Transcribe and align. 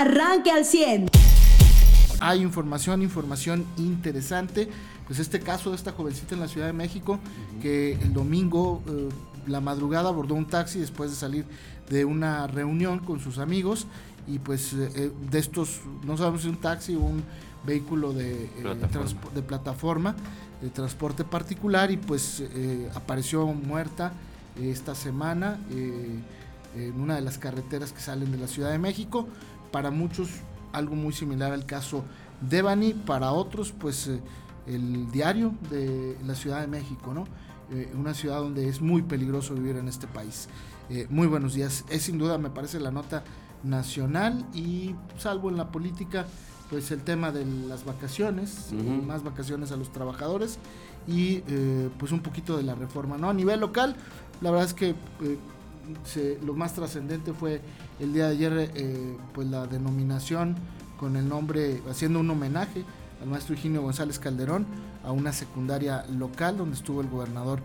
arranque 0.00 0.50
al 0.50 0.64
100. 0.64 1.10
Hay 2.20 2.42
información, 2.42 3.02
información 3.02 3.66
interesante. 3.76 4.68
Pues 5.06 5.18
este 5.18 5.40
caso 5.40 5.70
de 5.70 5.76
esta 5.76 5.92
jovencita 5.92 6.34
en 6.34 6.40
la 6.40 6.48
Ciudad 6.48 6.66
de 6.66 6.72
México, 6.72 7.18
que 7.60 7.94
el 7.94 8.12
domingo, 8.12 8.82
eh, 8.88 9.08
la 9.46 9.60
madrugada, 9.60 10.08
abordó 10.08 10.34
un 10.34 10.46
taxi 10.46 10.78
después 10.78 11.10
de 11.10 11.16
salir 11.16 11.44
de 11.88 12.04
una 12.04 12.46
reunión 12.46 13.00
con 13.00 13.20
sus 13.20 13.38
amigos. 13.38 13.86
Y 14.26 14.38
pues 14.38 14.72
eh, 14.72 14.90
eh, 14.94 15.12
de 15.30 15.38
estos, 15.38 15.80
no 16.04 16.16
sabemos 16.16 16.42
si 16.42 16.48
un 16.48 16.60
taxi 16.60 16.94
o 16.94 17.00
un 17.00 17.22
vehículo 17.66 18.12
de, 18.12 18.50
Plataforma. 18.62 19.30
de 19.34 19.42
plataforma, 19.42 20.16
de 20.62 20.70
transporte 20.70 21.24
particular, 21.24 21.90
y 21.90 21.96
pues 21.98 22.42
apareció 22.94 23.46
muerta 23.46 24.12
esta 24.58 24.94
semana 24.94 25.58
en 25.70 27.00
una 27.00 27.16
de 27.16 27.20
las 27.20 27.36
carreteras 27.36 27.92
que 27.92 28.00
salen 28.00 28.32
de 28.32 28.38
la 28.38 28.46
Ciudad 28.46 28.70
de 28.70 28.78
México. 28.78 29.26
Para 29.70 29.90
muchos 29.90 30.28
algo 30.72 30.94
muy 30.94 31.12
similar 31.12 31.52
al 31.52 31.66
caso 31.66 32.04
Devani, 32.40 32.94
para 32.94 33.32
otros 33.32 33.72
pues 33.72 34.06
eh, 34.06 34.20
el 34.66 35.10
diario 35.10 35.54
de 35.70 36.16
la 36.24 36.34
Ciudad 36.34 36.60
de 36.60 36.66
México, 36.66 37.12
¿no? 37.12 37.26
Eh, 37.70 37.92
una 37.94 38.14
ciudad 38.14 38.38
donde 38.38 38.68
es 38.68 38.80
muy 38.80 39.02
peligroso 39.02 39.54
vivir 39.54 39.76
en 39.76 39.88
este 39.88 40.06
país. 40.06 40.48
Eh, 40.88 41.06
muy 41.08 41.26
buenos 41.26 41.54
días. 41.54 41.84
Es 41.88 42.02
sin 42.02 42.18
duda, 42.18 42.38
me 42.38 42.50
parece, 42.50 42.80
la 42.80 42.90
nota 42.90 43.22
nacional 43.62 44.46
y 44.54 44.94
salvo 45.18 45.50
en 45.50 45.56
la 45.56 45.70
política, 45.70 46.26
pues 46.68 46.90
el 46.90 47.02
tema 47.02 47.30
de 47.30 47.44
las 47.44 47.84
vacaciones, 47.84 48.72
más 49.06 49.22
vacaciones 49.22 49.70
a 49.70 49.76
los 49.76 49.92
trabajadores 49.92 50.58
y 51.06 51.40
pues 51.98 52.12
un 52.12 52.20
poquito 52.20 52.56
de 52.56 52.62
la 52.62 52.74
reforma, 52.74 53.18
¿no? 53.18 53.28
A 53.28 53.34
nivel 53.34 53.60
local, 53.60 53.96
la 54.40 54.50
verdad 54.50 54.66
es 54.66 54.74
que 54.74 54.94
se- 56.04 56.38
lo 56.44 56.54
más 56.54 56.74
trascendente 56.74 57.32
fue 57.32 57.60
el 57.98 58.12
día 58.12 58.26
de 58.26 58.32
ayer, 58.32 58.70
eh, 58.74 59.16
pues 59.34 59.48
la 59.48 59.66
denominación 59.66 60.56
con 60.98 61.16
el 61.16 61.28
nombre, 61.28 61.82
haciendo 61.90 62.20
un 62.20 62.30
homenaje 62.30 62.84
al 63.22 63.28
maestro 63.28 63.54
Higinio 63.54 63.82
González 63.82 64.18
Calderón 64.18 64.66
a 65.04 65.12
una 65.12 65.32
secundaria 65.32 66.04
local 66.10 66.56
donde 66.58 66.76
estuvo 66.76 67.00
el 67.00 67.08
gobernador 67.08 67.60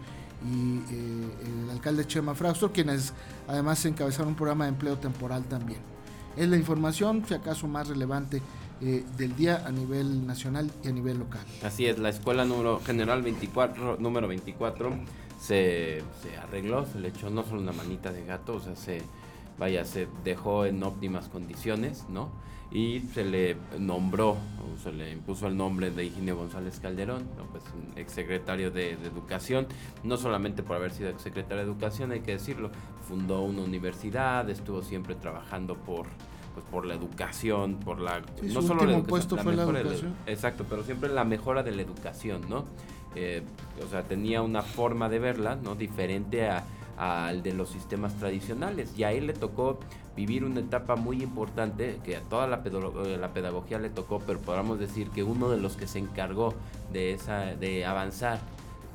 y 0.46 0.78
eh, 0.94 1.64
el 1.66 1.70
alcalde 1.72 2.06
Chema 2.06 2.36
Frausto, 2.36 2.72
quienes 2.72 3.14
además 3.48 3.84
encabezaron 3.86 4.30
un 4.30 4.36
programa 4.36 4.66
de 4.66 4.70
empleo 4.72 4.98
temporal 4.98 5.44
también. 5.46 5.80
Es 6.38 6.48
la 6.50 6.58
información, 6.58 7.24
si 7.28 7.34
acaso 7.34 7.68
más 7.68 7.88
relevante 7.88 8.42
eh, 8.82 9.06
del 9.18 9.34
día 9.38 9.64
a 9.66 9.72
nivel 9.72 10.28
nacional 10.28 10.70
y 10.84 10.90
a 10.90 10.92
nivel 10.92 11.18
local. 11.20 11.40
Así 11.64 11.86
es, 11.86 11.98
la 11.98 12.10
escuela 12.10 12.44
número 12.44 12.82
general 12.86 13.22
24, 13.22 13.98
número 14.00 14.28
24 14.28 14.92
se, 15.40 16.02
se 16.22 16.38
arregló, 16.38 16.86
se 16.86 17.00
le 17.00 17.10
echó 17.10 17.30
no 17.30 17.44
solo 17.44 17.62
una 17.62 17.72
manita 17.74 18.12
de 18.12 18.26
gato, 18.26 18.56
o 18.56 18.60
sea, 18.60 18.76
se 18.76 19.02
vaya, 19.58 19.86
se 19.86 20.08
dejó 20.24 20.66
en 20.66 20.82
óptimas 20.84 21.30
condiciones, 21.30 22.06
¿no? 22.10 22.30
Y 22.72 23.02
se 23.14 23.24
le 23.24 23.56
nombró, 23.80 24.32
o 24.32 24.78
se 24.84 24.92
le 24.92 25.12
impuso 25.12 25.48
el 25.48 25.56
nombre 25.56 25.92
de 25.92 26.04
Higinio 26.06 26.36
González 26.36 26.80
Calderón, 26.80 27.24
¿no? 27.38 27.44
pues 27.46 27.64
un 27.74 27.98
exsecretario 27.98 28.72
de, 28.72 28.98
de 28.98 29.08
Educación, 29.08 29.68
no 30.04 30.18
solamente 30.18 30.64
por 30.64 30.76
haber 30.76 30.92
sido 30.92 31.10
exsecretario 31.10 31.58
de 31.64 31.72
Educación, 31.72 32.12
hay 32.12 32.22
que 32.22 32.32
decirlo, 32.32 32.72
fundó 33.08 33.42
una 33.44 33.62
universidad, 33.62 34.50
estuvo 34.50 34.82
siempre 34.82 35.16
trabajando 35.16 35.76
por 35.76 36.08
pues 36.56 36.66
por 36.72 36.86
la 36.86 36.94
educación, 36.94 37.76
por 37.82 38.00
la 38.00 38.22
Sí, 38.40 38.48
no 38.54 38.62
su 38.62 38.68
solo 38.70 38.86
la 38.86 38.96
último 38.96 39.00
educación, 39.00 39.06
puesto 39.10 39.38
fue 39.38 39.56
mejora 39.56 39.74
la- 39.74 39.80
educación. 39.82 40.16
Exacto, 40.26 40.66
pero 40.70 40.84
siempre 40.84 41.10
la 41.10 41.26
mejora 41.26 41.64
de 41.64 41.72
la 41.72 41.82
educación, 41.82 42.42
¿no? 42.50 42.64
Eh, 43.16 43.42
o 43.86 43.90
sea, 43.90 44.04
tenía 44.04 44.42
una 44.42 44.62
forma 44.62 45.10
de 45.10 45.20
verla, 45.20 45.56
¿no? 45.56 45.76
Diferente 45.76 46.48
a- 46.50 46.64
al 46.98 47.44
de 47.44 47.54
los 47.54 47.70
sistemas 47.70 48.14
tradicionales. 48.16 48.98
Y 48.98 49.04
a 49.04 49.12
él 49.12 49.28
le 49.28 49.34
tocó 49.34 49.80
vivir 50.16 50.46
una 50.46 50.62
etapa 50.62 50.96
muy 50.96 51.22
importante, 51.22 52.00
que 52.06 52.16
a 52.16 52.22
toda 52.22 52.48
la, 52.48 52.62
eh, 52.66 53.18
la 53.20 53.30
pedagogía 53.34 53.80
le 53.80 53.90
tocó, 53.90 54.22
pero 54.26 54.40
podríamos 54.40 54.80
decir 54.80 55.10
que 55.10 55.24
uno 55.24 55.50
de 55.50 55.58
los 55.58 55.76
que 55.76 55.88
se 55.88 56.00
encargó 56.00 56.54
de, 56.94 57.12
esa, 57.14 57.48
de 57.56 57.86
avanzar 57.86 58.40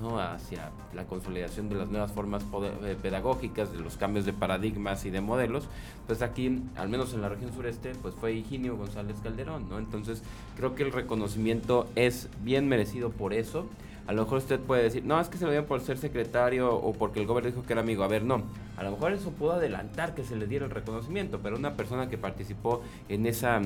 ¿no? 0.01 0.19
hacia 0.19 0.71
la 0.95 1.05
consolidación 1.05 1.69
de 1.69 1.75
las 1.75 1.91
nuevas 1.91 2.11
formas 2.11 2.43
eh, 2.85 2.97
pedagógicas, 3.03 3.71
de 3.71 3.81
los 3.81 3.99
cambios 3.99 4.25
de 4.25 4.33
paradigmas 4.33 5.05
y 5.05 5.11
de 5.11 5.21
modelos, 5.21 5.69
pues 6.07 6.23
aquí, 6.23 6.63
al 6.77 6.89
menos 6.89 7.13
en 7.13 7.21
la 7.21 7.29
región 7.29 7.53
sureste, 7.53 7.93
pues 8.01 8.15
fue 8.15 8.33
Higinio 8.33 8.79
González 8.79 9.17
Calderón, 9.23 9.69
¿no? 9.69 9.79
Entonces, 9.79 10.23
creo 10.57 10.75
que 10.75 10.85
el 10.85 10.93
reconocimiento 10.93 11.87
es 11.97 12.31
bien 12.43 12.67
merecido 12.67 13.11
por 13.11 13.35
eso. 13.35 13.67
A 14.07 14.13
lo 14.13 14.23
mejor 14.23 14.39
usted 14.39 14.59
puede 14.59 14.85
decir, 14.85 15.05
no, 15.05 15.21
es 15.21 15.29
que 15.29 15.39
se 15.39 15.45
lo 15.45 15.51
dieron 15.51 15.69
por 15.69 15.81
ser 15.81 15.99
secretario 15.99 16.75
o 16.75 16.93
porque 16.93 17.21
el 17.21 17.27
gobierno 17.27 17.51
dijo 17.51 17.65
que 17.65 17.73
era 17.73 17.83
amigo. 17.83 18.03
A 18.03 18.09
ver, 18.09 18.25
no. 18.25 18.43
A 18.77 18.83
lo 18.83 18.91
mejor 18.93 19.13
eso 19.13 19.31
pudo 19.31 19.53
adelantar 19.53 20.15
que 20.15 20.25
se 20.25 20.37
le 20.37 20.47
diera 20.47 20.65
el 20.65 20.71
reconocimiento, 20.71 21.41
pero 21.43 21.57
una 21.57 21.75
persona 21.75 22.09
que 22.09 22.19
participó 22.19 22.83
en 23.09 23.27
esa 23.27 23.61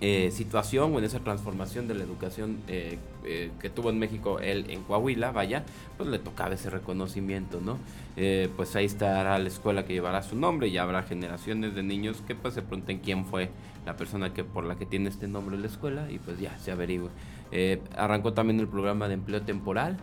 eh, 0.00 0.30
situación 0.30 0.94
o 0.94 0.98
en 0.98 1.04
esa 1.04 1.20
transformación 1.20 1.88
de 1.88 1.94
la 1.94 2.04
educación 2.04 2.58
eh, 2.68 2.98
eh, 3.24 3.50
que 3.60 3.68
tuvo 3.68 3.90
en 3.90 3.98
México 3.98 4.38
él 4.38 4.66
en 4.68 4.82
Coahuila, 4.84 5.32
vaya, 5.32 5.64
pues 5.96 6.08
le 6.08 6.18
tocaba 6.18 6.54
ese 6.54 6.70
reconocimiento, 6.70 7.60
¿no? 7.60 7.78
Eh, 8.16 8.48
pues 8.56 8.74
ahí 8.76 8.84
estará 8.84 9.38
la 9.38 9.48
escuela 9.48 9.84
que 9.84 9.92
llevará 9.92 10.22
su 10.22 10.36
nombre 10.36 10.68
y 10.68 10.78
habrá 10.78 11.02
generaciones 11.02 11.74
de 11.74 11.82
niños 11.82 12.22
que 12.26 12.34
pues 12.34 12.54
se 12.54 12.62
pregunten 12.62 12.98
quién 12.98 13.24
fue 13.24 13.50
la 13.86 13.96
persona 13.96 14.32
que 14.32 14.44
por 14.44 14.64
la 14.64 14.76
que 14.76 14.86
tiene 14.86 15.08
este 15.08 15.28
nombre 15.28 15.56
en 15.56 15.62
la 15.62 15.68
escuela 15.68 16.10
y 16.10 16.18
pues 16.18 16.38
ya 16.38 16.56
se 16.58 16.70
averigua. 16.70 17.10
Eh, 17.52 17.82
arrancó 17.96 18.32
también 18.32 18.60
el 18.60 18.68
programa 18.68 19.08
de 19.08 19.14
empleo 19.14 19.42
temporal, 19.42 19.96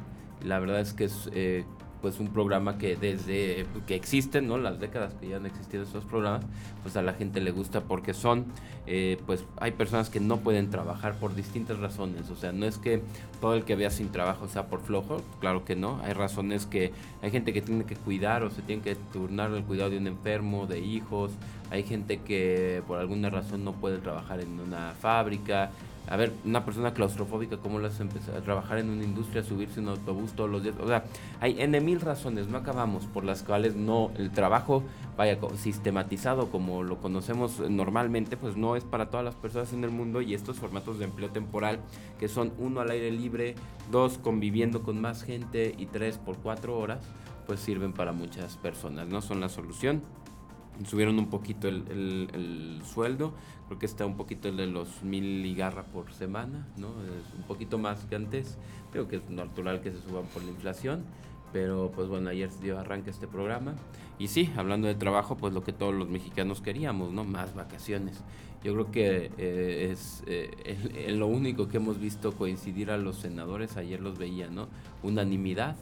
la 0.43 0.59
verdad 0.59 0.79
es 0.79 0.93
que 0.93 1.05
es 1.05 1.29
eh, 1.33 1.63
pues 2.05 2.19
un 2.19 2.27
programa 2.27 2.77
que 2.77 2.95
desde 2.95 3.65
que 3.87 3.95
existen, 3.95 4.47
¿no? 4.47 4.59
Las 4.59 4.79
décadas 4.79 5.15
que 5.15 5.27
ya 5.27 5.37
han 5.37 5.47
existido 5.47 5.81
estos 5.81 6.05
programas, 6.05 6.45
pues 6.83 6.95
a 6.97 7.01
la 7.01 7.13
gente 7.13 7.41
le 7.41 7.49
gusta 7.49 7.81
porque 7.81 8.13
son, 8.13 8.45
eh, 8.85 9.17
pues 9.25 9.43
hay 9.57 9.71
personas 9.71 10.11
que 10.11 10.19
no 10.19 10.37
pueden 10.37 10.69
trabajar 10.69 11.17
por 11.17 11.33
distintas 11.33 11.79
razones, 11.79 12.29
o 12.29 12.35
sea, 12.35 12.51
no 12.51 12.67
es 12.67 12.77
que 12.77 13.01
todo 13.41 13.55
el 13.55 13.63
que 13.63 13.75
vea 13.75 13.89
sin 13.89 14.11
trabajo 14.11 14.47
sea 14.47 14.67
por 14.67 14.81
flojo, 14.81 15.23
claro 15.39 15.65
que 15.65 15.75
no, 15.75 15.99
hay 16.03 16.13
razones 16.13 16.67
que 16.67 16.91
hay 17.23 17.31
gente 17.31 17.53
que 17.53 17.63
tiene 17.63 17.85
que 17.85 17.95
cuidar 17.95 18.43
o 18.43 18.51
se 18.51 18.61
tiene 18.61 18.83
que 18.83 18.95
turnar 19.11 19.51
el 19.51 19.63
cuidado 19.63 19.89
de 19.89 19.97
un 19.97 20.05
enfermo, 20.05 20.67
de 20.67 20.81
hijos, 20.81 21.31
hay 21.71 21.83
gente 21.83 22.19
que 22.19 22.83
por 22.87 22.99
alguna 22.99 23.29
razón 23.29 23.63
no 23.63 23.73
puede 23.73 23.97
trabajar 23.97 24.39
en 24.39 24.59
una 24.59 24.93
fábrica, 24.99 25.71
a 26.07 26.17
ver, 26.17 26.31
una 26.45 26.63
persona 26.63 26.93
claustrofóbica, 26.93 27.57
¿cómo 27.57 27.79
le 27.79 27.87
hace 27.87 28.03
empezar 28.03 28.35
a 28.35 28.41
trabajar 28.41 28.77
en 28.77 28.89
una 28.89 29.03
industria, 29.03 29.43
subirse 29.43 29.79
en 29.79 29.87
un 29.87 29.93
autobús 29.93 30.33
todos 30.33 30.49
los 30.49 30.61
días? 30.61 30.75
O 30.79 30.87
sea, 30.87 31.03
hay 31.39 31.59
N 31.59 31.81
mil 31.81 31.99
razones, 31.99 32.47
no 32.47 32.59
acabamos, 32.59 33.05
por 33.07 33.23
las 33.23 33.41
cuales 33.41 33.75
no, 33.75 34.11
el 34.17 34.29
trabajo, 34.31 34.83
vaya, 35.17 35.39
sistematizado 35.57 36.51
como 36.51 36.83
lo 36.83 36.97
conocemos 36.97 37.59
normalmente, 37.59 38.37
pues 38.37 38.55
no 38.55 38.75
es 38.75 38.83
para 38.83 39.09
todas 39.09 39.25
las 39.25 39.35
personas 39.35 39.73
en 39.73 39.83
el 39.83 39.89
mundo 39.89 40.21
y 40.21 40.35
estos 40.35 40.57
formatos 40.57 40.99
de 40.99 41.05
empleo 41.05 41.31
temporal, 41.31 41.79
que 42.19 42.27
son 42.27 42.53
uno 42.59 42.81
al 42.81 42.91
aire 42.91 43.09
libre, 43.09 43.55
dos 43.91 44.19
conviviendo 44.19 44.83
con 44.83 45.01
más 45.01 45.23
gente 45.23 45.73
y 45.75 45.87
tres 45.87 46.19
por 46.19 46.37
cuatro 46.37 46.77
horas, 46.77 46.99
pues 47.47 47.59
sirven 47.59 47.93
para 47.93 48.11
muchas 48.11 48.57
personas, 48.57 49.07
¿no? 49.07 49.21
Son 49.21 49.39
la 49.39 49.49
solución 49.49 50.03
subieron 50.85 51.17
un 51.19 51.29
poquito 51.29 51.67
el, 51.67 51.83
el- 51.89 52.29
el 52.33 52.81
sueldo, 52.85 53.33
creo 53.67 53.79
que 53.79 53.85
está 53.85 54.05
un 54.05 54.17
poquito 54.17 54.47
el 54.49 54.57
de 54.57 54.67
los 54.67 55.03
mil 55.03 55.45
y 55.45 55.55
garra 55.55 55.83
por 55.85 56.11
semana, 56.13 56.67
¿no? 56.77 56.87
Es 57.03 57.33
un 57.37 57.43
poquito 57.47 57.77
más 57.77 58.05
que 58.05 58.15
antes, 58.15 58.57
creo 58.91 59.07
que 59.07 59.17
es 59.17 59.29
natural 59.29 59.81
que 59.81 59.91
se 59.91 60.01
suban 60.01 60.25
por 60.33 60.43
la 60.43 60.51
inflación, 60.51 61.03
pero 61.53 61.91
pues 61.95 62.07
bueno, 62.09 62.29
ayer 62.29 62.49
dio 62.61 62.77
arranque 62.79 63.09
este 63.09 63.27
programa. 63.27 63.75
Y 64.19 64.27
sí, 64.27 64.49
hablando 64.57 64.87
de 64.87 64.95
trabajo, 64.95 65.35
pues 65.37 65.53
lo 65.53 65.63
que 65.63 65.73
todos 65.73 65.93
los 65.93 66.09
mexicanos 66.09 66.61
queríamos, 66.61 67.11
¿no? 67.11 67.23
Más 67.23 67.53
vacaciones. 67.55 68.23
Yo 68.63 68.73
creo 68.73 68.91
que 68.91 69.31
eh, 69.37 69.89
es 69.91 70.23
eh, 70.25 70.51
el- 70.65 70.95
el- 70.97 71.19
lo 71.19 71.27
único 71.27 71.67
que 71.67 71.77
hemos 71.77 71.99
visto 71.99 72.31
coincidir 72.33 72.91
a 72.91 72.97
los 72.97 73.17
senadores, 73.17 73.77
ayer 73.77 73.99
los 74.01 74.17
veía, 74.17 74.49
¿no? 74.49 74.67
Unanimidad, 75.03 75.75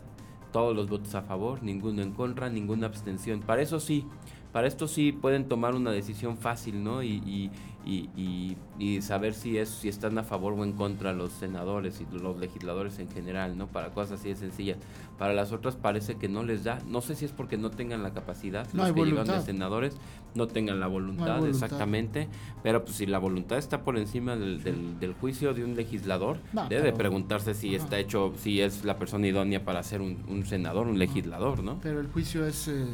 todos 0.51 0.75
los 0.75 0.87
votos 0.89 1.15
a 1.15 1.21
favor, 1.23 1.63
ninguno 1.63 2.01
en 2.01 2.11
contra, 2.11 2.49
ninguna 2.49 2.85
abstención. 2.87 3.39
Para 3.39 3.61
eso 3.61 3.79
sí, 3.79 4.05
para 4.53 4.67
esto 4.67 4.87
sí 4.87 5.11
pueden 5.11 5.49
tomar 5.49 5.75
una 5.75 5.91
decisión 5.91 6.37
fácil, 6.37 6.83
¿no? 6.83 7.03
Y, 7.03 7.09
y, 7.25 7.51
y, 7.85 8.55
y- 8.79 9.01
saber 9.01 9.33
si 9.33 9.57
es 9.57 9.67
si 9.67 9.89
están 9.89 10.17
a 10.17 10.23
favor 10.23 10.53
o 10.53 10.63
en 10.63 10.71
contra 10.73 11.11
los 11.11 11.33
senadores 11.33 11.99
y 12.01 12.15
los 12.17 12.37
legisladores 12.37 12.97
en 12.99 13.09
general, 13.09 13.57
¿no? 13.57 13.67
Para 13.67 13.89
cosas 13.89 14.19
así 14.21 14.29
de 14.29 14.35
sencillas. 14.35 14.77
Para 15.17 15.33
las 15.33 15.51
otras 15.51 15.75
parece 15.75 16.15
que 16.15 16.29
no 16.29 16.43
les 16.43 16.63
da. 16.63 16.79
No 16.87 17.01
sé 17.01 17.15
si 17.15 17.25
es 17.25 17.31
porque 17.31 17.57
no 17.57 17.71
tengan 17.71 18.03
la 18.03 18.13
capacidad, 18.13 18.65
No 18.73 18.83
los 18.83 18.93
que 18.93 18.99
llevan 19.03 19.25
de 19.25 19.31
voluntad. 19.31 19.45
senadores 19.45 19.97
no 20.35 20.47
tengan 20.47 20.79
la 20.79 20.87
voluntad, 20.87 21.39
voluntad. 21.39 21.49
exactamente. 21.49 22.27
Pero 22.61 22.85
pues 22.85 22.95
si 22.97 23.05
la 23.05 23.17
voluntad 23.19 23.57
está 23.57 23.81
por 23.83 23.97
encima 23.97 24.35
del, 24.37 24.63
del, 24.63 24.99
del 24.99 25.13
juicio 25.15 25.53
de 25.53 25.63
un 25.65 25.75
legislador, 25.75 26.37
No, 26.53 26.69
debe 26.69 26.83
de 26.83 26.93
preguntarse 26.93 27.53
si 27.53 27.75
Ajá. 27.75 27.83
está 27.83 27.99
hecho, 27.99 28.33
si 28.37 28.61
es 28.61 28.85
la 28.85 28.97
persona 28.97 29.27
idónea 29.27 29.65
para 29.65 29.83
ser 29.83 29.99
un, 30.01 30.23
un 30.29 30.45
senador, 30.45 30.87
un 30.87 30.99
legislador, 30.99 31.63
¿no? 31.63 31.79
Pero 31.81 31.99
el 31.99 32.07
juicio 32.07 32.45
es 32.47 32.67
eh, 32.69 32.85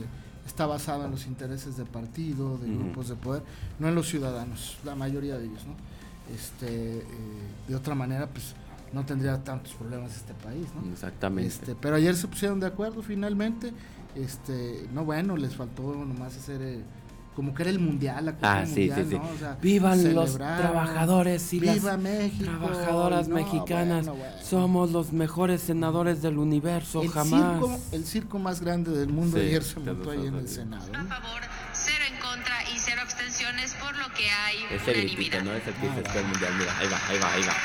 está 0.50 0.66
basado 0.66 1.06
en 1.06 1.12
los 1.12 1.28
intereses 1.28 1.78
de 1.78 1.86
partido, 1.86 2.58
de 2.58 2.68
grupos 2.68 3.08
de 3.08 3.16
poder, 3.16 3.44
no 3.78 3.88
en 3.88 3.96
los 3.96 4.08
ciudadanos, 4.08 4.78
la 4.84 4.96
mayoría 4.96 5.38
de 5.38 5.46
ellos, 5.46 5.64
¿no? 5.66 5.76
Este, 6.34 6.98
eh, 6.98 7.04
de 7.68 7.76
otra 7.76 7.96
manera, 7.96 8.28
pues 8.28 8.56
no 8.92 9.06
tendría 9.06 9.44
tantos 9.44 9.74
problemas 9.74 10.16
este 10.16 10.34
país, 10.34 10.68
¿no? 10.76 10.92
Exactamente. 10.92 11.48
Este, 11.48 11.76
pero 11.76 11.96
ayer 11.96 12.16
se 12.16 12.28
pusieron 12.28 12.60
de 12.60 12.68
acuerdo 12.68 13.02
finalmente. 13.04 13.72
Este, 14.16 14.88
no 14.92 15.06
bueno, 15.06 15.38
les 15.38 15.56
faltó 15.56 15.94
nomás 15.94 16.36
hacer 16.36 16.62
eh, 16.62 16.82
como 17.36 17.54
que 17.54 17.64
era 17.64 17.70
el 17.70 17.80
mundial, 17.80 18.26
la 18.26 18.36
ah, 18.42 18.66
sí, 18.66 18.92
sí, 18.94 19.06
sí. 19.10 19.18
Vivan 19.62 20.14
los 20.14 20.34
trabajadores 20.34 21.54
y 21.54 21.60
las 21.62 21.80
trabajadoras 21.80 23.28
mexicanas. 23.28 24.08
Somos 24.44 24.92
los 24.92 25.14
mejores 25.14 25.62
senadores 25.62 26.22
del 26.22 26.38
universo, 26.38 27.02
el 27.02 27.10
jamás. 27.10 27.60
Circo, 27.60 27.80
el 27.92 28.06
circo 28.06 28.40
más 28.40 28.62
grande 28.62 28.92
del 28.92 29.10
mundo 29.10 29.38
ayer 29.38 29.64
se 29.64 29.80
montó 29.80 30.12
ahí 30.12 30.28
en 30.28 30.36
el 30.36 30.50
Senado. 30.50 30.92
A 30.94 31.04
favor, 31.06 31.42
cero 31.74 32.04
en 32.12 32.20
contra 32.20 32.64
y 32.74 32.78
cero 32.78 33.02
abstenciones, 33.02 33.74
por 33.76 33.96
lo 33.96 34.14
que 34.14 34.30
hay 34.30 34.58
Ese 34.72 34.94
gritito, 34.94 35.42
¿no? 35.44 35.54
Es 35.54 35.68
el 35.68 35.74
que 35.76 35.88
ah, 35.88 36.12
se 36.12 36.20
el 36.20 36.26
mundial. 36.26 36.54
Mira, 36.58 36.78
ahí 36.78 36.88
va, 36.88 37.00
ahí 37.08 37.20
va, 37.20 37.34
ahí 37.34 37.42
va. 37.44 37.56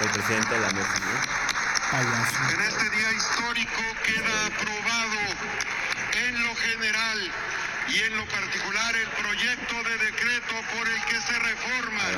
El 0.00 0.10
presidente 0.10 0.54
de 0.54 0.60
la 0.60 0.70
mesa, 0.72 0.98
¿no? 0.98 1.44
Payaso. 1.90 2.36
En 2.54 2.60
este 2.60 2.96
día 2.96 3.12
histórico 3.12 3.82
queda 4.04 4.46
aprobado 4.46 5.13
general 6.64 7.18
y 7.88 8.00
en 8.00 8.16
lo 8.16 8.24
particular 8.26 8.96
el 8.96 9.08
proyecto 9.22 9.76
de 9.84 9.94
decreto 10.04 10.54
por 10.72 10.88
el 10.88 11.00
que 11.04 11.20
se 11.20 11.38
reforman 11.38 12.12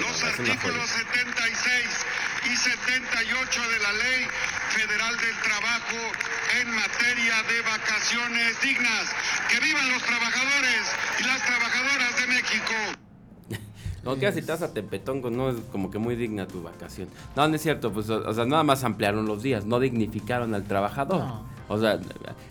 los 0.00 0.22
artículos 0.22 0.88
76 0.88 2.06
y 2.46 2.56
78 2.56 3.60
de 3.60 3.78
la 3.80 3.92
Ley 3.92 4.26
Federal 4.70 5.16
del 5.18 5.36
Trabajo 5.42 6.00
en 6.60 6.70
materia 6.74 7.42
de 7.42 7.62
vacaciones 7.62 8.60
dignas. 8.62 9.14
¡Que 9.50 9.60
vivan 9.60 9.90
los 9.90 10.02
trabajadores 10.02 10.82
y 11.18 11.24
las 11.24 11.44
trabajadoras 11.44 12.16
de 12.20 12.26
México! 12.26 12.74
No, 14.02 14.16
que 14.18 14.32
si 14.32 14.38
estás 14.38 14.62
a 14.62 14.72
Tepetón, 14.72 15.20
no 15.36 15.50
es 15.50 15.56
como 15.70 15.90
que 15.90 15.98
muy 15.98 16.16
digna 16.16 16.48
tu 16.48 16.62
vacación. 16.62 17.10
No, 17.36 17.46
no 17.46 17.54
es 17.54 17.60
cierto, 17.60 17.92
pues, 17.92 18.08
o, 18.08 18.32
sea, 18.32 18.46
nada 18.46 18.62
más 18.62 18.82
ampliaron 18.82 19.26
los 19.26 19.42
días, 19.42 19.66
no 19.66 19.78
dignificaron 19.78 20.54
al 20.54 20.64
trabajador. 20.64 21.22
O 21.70 21.78
sea, 21.78 22.00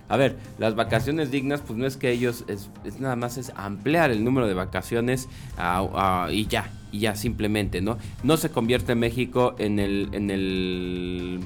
a 0.08 0.16
ver, 0.16 0.38
las 0.58 0.76
vacaciones 0.76 1.30
dignas, 1.30 1.60
pues 1.60 1.78
no 1.78 1.86
es 1.86 1.98
que 1.98 2.10
ellos, 2.10 2.46
es, 2.48 2.70
nada 3.02 3.18
más 3.18 3.38
es 3.38 3.52
ampliar 3.58 4.12
el 4.12 4.24
número 4.24 4.48
de 4.48 4.54
vacaciones 4.54 5.28
y 6.32 6.48
ya, 6.48 6.72
y 6.94 7.00
ya 7.00 7.16
simplemente, 7.16 7.82
¿no? 7.82 7.98
No 8.24 8.38
se 8.38 8.50
convierte 8.50 8.96
México 8.96 9.56
en 9.60 9.80
el, 9.80 10.08
en 10.14 10.32
el 10.32 11.40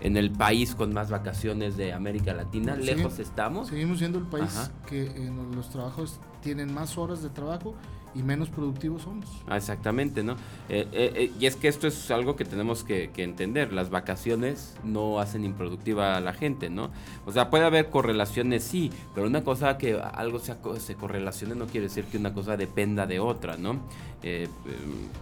en 0.00 0.16
el 0.16 0.30
país 0.30 0.74
con 0.74 0.92
más 0.92 1.10
vacaciones 1.10 1.76
de 1.76 1.92
América 1.92 2.32
Latina. 2.32 2.74
Lejos 2.74 3.18
estamos. 3.18 3.68
Seguimos 3.68 3.98
siendo 3.98 4.18
el 4.18 4.24
país 4.24 4.70
que 4.86 5.06
en 5.06 5.54
los 5.54 5.70
trabajos 5.70 6.18
tienen 6.42 6.72
más 6.72 6.96
horas 6.98 7.22
de 7.22 7.28
trabajo 7.28 7.74
y 8.14 8.22
menos 8.22 8.48
productivos 8.48 9.02
somos. 9.02 9.26
Ah, 9.48 9.56
exactamente, 9.56 10.22
¿no? 10.22 10.32
Eh, 10.68 10.86
eh, 10.92 11.12
eh, 11.14 11.32
y 11.38 11.46
es 11.46 11.56
que 11.56 11.68
esto 11.68 11.86
es 11.86 12.10
algo 12.10 12.36
que 12.36 12.44
tenemos 12.44 12.84
que, 12.84 13.10
entender. 13.16 13.72
Las 13.72 13.90
vacaciones 13.90 14.76
no 14.82 15.20
hacen 15.20 15.44
improductiva 15.44 16.16
a 16.16 16.20
la 16.20 16.32
gente, 16.32 16.70
¿no? 16.70 16.90
O 17.26 17.32
sea, 17.32 17.50
puede 17.50 17.64
haber 17.64 17.90
correlaciones, 17.90 18.64
sí, 18.64 18.90
pero 19.14 19.26
una 19.26 19.44
cosa 19.44 19.76
que 19.76 20.00
algo 20.00 20.38
se, 20.38 20.56
se 20.78 20.94
correlacione 20.94 21.54
no 21.54 21.66
quiere 21.66 21.88
decir 21.88 22.04
que 22.06 22.16
una 22.16 22.32
cosa 22.32 22.56
dependa 22.56 23.06
de 23.06 23.20
otra, 23.20 23.56
¿no? 23.56 23.80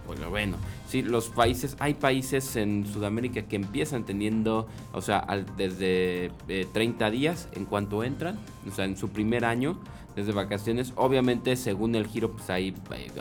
pues 0.05 0.29
bueno, 0.29 0.57
sí, 0.85 1.01
los 1.01 1.29
países, 1.29 1.77
hay 1.79 1.93
países 1.93 2.57
en 2.57 2.85
Sudamérica 2.85 3.43
que 3.43 3.55
empiezan 3.55 4.03
teniendo, 4.03 4.67
o 4.91 5.01
sea, 5.01 5.25
desde 5.55 6.31
30 6.73 7.09
días 7.09 7.47
en 7.53 7.63
cuanto 7.63 8.03
entran, 8.03 8.37
o 8.69 8.75
sea, 8.75 8.83
en 8.83 8.97
su 8.97 9.07
primer 9.07 9.45
año 9.45 9.79
desde 10.19 10.33
vacaciones. 10.33 10.93
Obviamente, 10.95 11.55
según 11.55 11.95
el 11.95 12.07
giro, 12.07 12.31
pues 12.31 12.49
ahí 12.49 12.73
eh, 12.91 13.11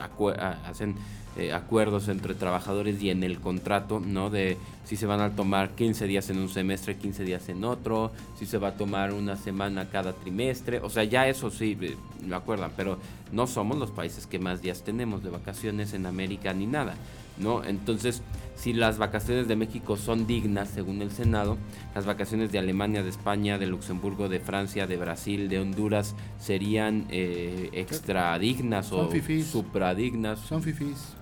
hacen 0.67 0.97
eh, 1.37 1.53
acuerdos 1.53 2.09
entre 2.09 2.35
trabajadores 2.35 3.00
y 3.00 3.11
en 3.11 3.23
el 3.23 3.39
contrato, 3.39 4.00
¿no? 4.00 4.29
De 4.29 4.56
si 4.85 4.97
se 4.97 5.06
van 5.06 5.21
a 5.21 5.37
tomar 5.37 5.71
15 5.71 6.06
días 6.06 6.29
en 6.31 6.39
un 6.39 6.49
semestre, 6.49 6.97
15 6.97 7.23
días 7.23 7.49
en 7.49 7.65
otro, 7.65 8.11
si 8.37 8.45
se 8.45 8.59
va 8.59 8.69
a 8.69 8.75
tomar 8.75 9.12
una 9.12 9.37
semana 9.37 9.89
cada 9.89 10.15
trimestre. 10.15 10.81
O 10.81 10.91
sea, 10.91 11.05
ya 11.05 11.29
eso 11.29 11.50
sí, 11.50 11.79
eh, 11.81 11.97
lo 12.27 12.35
acuerdan, 12.35 12.73
pero 12.77 12.99
no 13.31 13.47
somos 13.47 13.79
los 13.79 13.93
países 13.93 14.27
que 14.27 14.41
más 14.41 14.62
días 14.62 14.83
tenemos 14.83 15.23
de 15.23 15.31
vacaciones 15.31 15.95
en 15.95 16.06
América 16.06 16.53
ni 16.53 16.67
nada. 16.67 16.95
¿No? 17.40 17.64
Entonces, 17.64 18.23
si 18.58 18.73
las 18.73 18.99
vacaciones 18.99 19.46
de 19.46 19.55
México 19.55 19.96
son 19.96 20.26
dignas, 20.26 20.69
según 20.69 21.00
el 21.00 21.12
Senado, 21.12 21.56
las 21.94 22.06
vacaciones 22.06 22.50
de 22.50 22.58
Alemania, 22.58 23.02
de 23.02 23.11
España, 23.11 23.56
de 23.56 23.67
Luxemburgo, 23.67 24.29
de 24.29 24.40
Francia, 24.40 24.87
de 24.87 24.96
Brasil, 24.96 25.49
de 25.49 25.61
Honduras 25.61 26.17
serían 26.40 27.06
eh, 27.08 27.70
extra 27.73 28.37
dignas 28.38 28.87
son 28.87 29.06
o 29.06 29.08
fifís. 29.08 29.46
supradignas. 29.46 30.40
Son 30.40 30.62
fifís. 30.62 31.14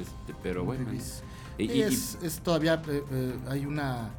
Este, 0.00 0.34
pero 0.42 0.64
bueno. 0.64 0.86
Y, 1.58 1.80
es, 1.80 2.18
todavía 2.44 2.82
eh, 2.88 3.02
eh, 3.10 3.34
hay 3.48 3.66
una, 3.66 4.10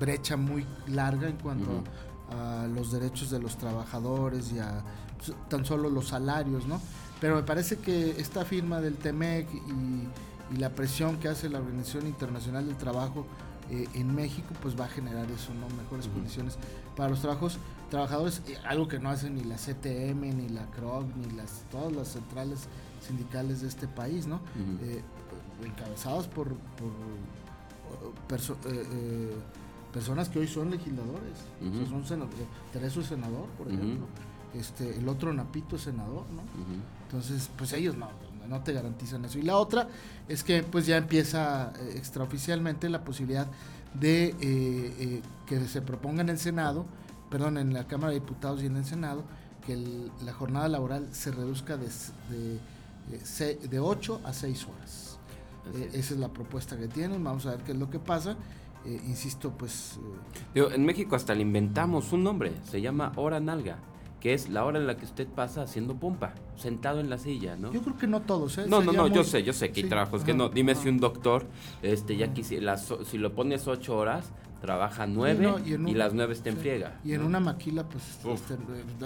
brecha 0.00 0.36
muy 0.36 0.66
larga 0.88 1.28
en 1.28 1.36
cuanto 1.36 1.84
a 2.30 2.66
los 2.66 2.90
derechos 2.90 3.30
de 3.30 3.38
los 3.38 3.56
trabajadores 3.58 4.52
y 4.52 4.58
a 4.58 4.82
pues, 5.18 5.36
tan 5.48 5.64
solo 5.64 5.88
los 5.88 6.08
salarios, 6.08 6.66
¿no? 6.66 6.80
Pero 7.24 7.36
me 7.36 7.42
parece 7.42 7.78
que 7.78 8.10
esta 8.20 8.44
firma 8.44 8.82
del 8.82 8.96
TEMEC 8.96 9.48
y, 9.54 10.58
la 10.58 10.68
presión 10.68 11.16
que 11.16 11.28
hace 11.28 11.48
la 11.48 11.58
Organización 11.58 12.06
Internacional 12.06 12.66
del 12.66 12.76
Trabajo 12.76 13.24
eh, 13.70 13.88
en 13.94 14.14
México, 14.14 14.48
pues 14.60 14.78
va 14.78 14.84
a 14.84 14.88
generar 14.88 15.24
eso, 15.30 15.54
¿no? 15.54 15.74
Mejores 15.74 16.06
condiciones 16.08 16.58
para 16.94 17.08
los 17.08 17.22
trabajos, 17.22 17.56
trabajadores, 17.88 18.42
eh, 18.46 18.58
algo 18.66 18.88
que 18.88 18.98
no 18.98 19.08
hacen 19.08 19.36
ni 19.36 19.42
la 19.42 19.56
CTM, 19.56 20.20
ni 20.36 20.50
la 20.50 20.66
CROC, 20.66 21.06
ni 21.16 21.34
las, 21.34 21.64
todas 21.70 21.94
las 21.94 22.08
centrales 22.08 22.68
sindicales 23.00 23.62
de 23.62 23.68
este 23.68 23.88
país, 23.88 24.26
¿no? 24.26 24.40
Eh, 24.82 25.00
encabezadas 25.64 26.28
por, 26.28 26.54
personas 29.94 30.28
que 30.28 30.40
hoy 30.40 30.46
son 30.46 30.70
legisladores. 30.70 31.38
son 31.88 32.04
senadores. 32.04 32.46
Teresa 32.70 33.00
es 33.00 33.06
senador, 33.06 33.46
por 33.56 33.68
ejemplo 33.68 34.06
este, 34.58 34.98
el 34.98 35.08
otro 35.08 35.32
Napito 35.32 35.76
es 35.76 35.82
senador, 35.82 36.24
¿no? 36.30 36.42
Entonces, 37.08 37.50
pues 37.56 37.72
ellos 37.72 37.96
no, 37.96 38.08
no 38.48 38.60
te 38.62 38.72
garantizan 38.72 39.24
eso. 39.24 39.38
Y 39.38 39.42
la 39.42 39.56
otra 39.56 39.88
es 40.28 40.44
que 40.44 40.62
pues 40.62 40.86
ya 40.86 40.96
empieza 40.96 41.72
eh, 41.78 41.94
extraoficialmente 41.96 42.88
la 42.88 43.04
posibilidad 43.04 43.46
de 43.94 44.26
eh, 44.26 44.34
eh, 44.40 45.22
que 45.46 45.60
se 45.66 45.82
proponga 45.82 46.22
en 46.22 46.28
el 46.28 46.38
Senado, 46.38 46.84
perdón, 47.30 47.58
en 47.58 47.72
la 47.72 47.86
Cámara 47.86 48.12
de 48.12 48.20
Diputados 48.20 48.62
y 48.62 48.66
en 48.66 48.76
el 48.76 48.84
Senado, 48.84 49.22
que 49.66 49.76
la 50.24 50.32
jornada 50.32 50.68
laboral 50.68 51.08
se 51.12 51.30
reduzca 51.30 51.76
de, 51.76 51.88
de, 52.28 53.68
de 53.68 53.80
8 53.80 54.20
a 54.24 54.32
6 54.32 54.66
horas. 54.66 55.18
esa 55.94 56.14
es 56.14 56.20
la 56.20 56.28
propuesta 56.28 56.76
que 56.76 56.88
tienen, 56.88 57.24
vamos 57.24 57.46
a 57.46 57.50
ver 57.50 57.60
qué 57.60 57.72
es 57.72 57.78
lo 57.78 57.88
que 57.88 57.98
pasa. 57.98 58.36
insisto, 58.84 59.52
pues... 59.52 59.98
en 60.54 60.84
México 60.84 61.16
hasta 61.16 61.34
le 61.34 61.40
inventamos 61.40 62.12
un 62.12 62.24
nombre, 62.24 62.52
se 62.70 62.82
llama 62.82 63.12
hora 63.16 63.40
nalga 63.40 63.78
que 64.24 64.32
es 64.32 64.48
la 64.48 64.64
hora 64.64 64.78
en 64.78 64.86
la 64.86 64.96
que 64.96 65.04
usted 65.04 65.28
pasa 65.28 65.60
haciendo 65.60 65.96
pompa, 65.96 66.32
sentado 66.56 66.98
en 66.98 67.10
la 67.10 67.18
silla, 67.18 67.56
¿no? 67.56 67.70
Yo 67.70 67.82
creo 67.82 67.98
que 67.98 68.06
no 68.06 68.22
todos, 68.22 68.56
¿eh? 68.56 68.64
No, 68.66 68.80
no, 68.80 68.90
no, 68.90 69.06
yo 69.06 69.22
sé, 69.22 69.42
yo 69.42 69.52
sé 69.52 69.70
que 69.70 69.82
hay 69.82 69.88
trabajos 69.90 70.24
que 70.24 70.32
no. 70.32 70.48
Dime 70.48 70.74
si 70.74 70.88
un 70.88 70.96
doctor, 70.96 71.44
este, 71.82 72.16
ya 72.16 72.32
quisiera, 72.32 72.78
si 72.78 73.18
lo 73.18 73.34
pones 73.34 73.68
ocho 73.68 73.98
horas, 73.98 74.32
trabaja 74.64 75.06
nueve 75.06 75.46
y, 75.66 75.92
las 75.92 76.14
nueve 76.14 76.32
está 76.32 76.48
en 76.48 76.56
friega. 76.56 76.98
Y 77.04 77.12
en 77.12 77.22
una 77.22 77.38
maquila, 77.38 77.86
pues 77.86 78.02
este, 78.24 78.56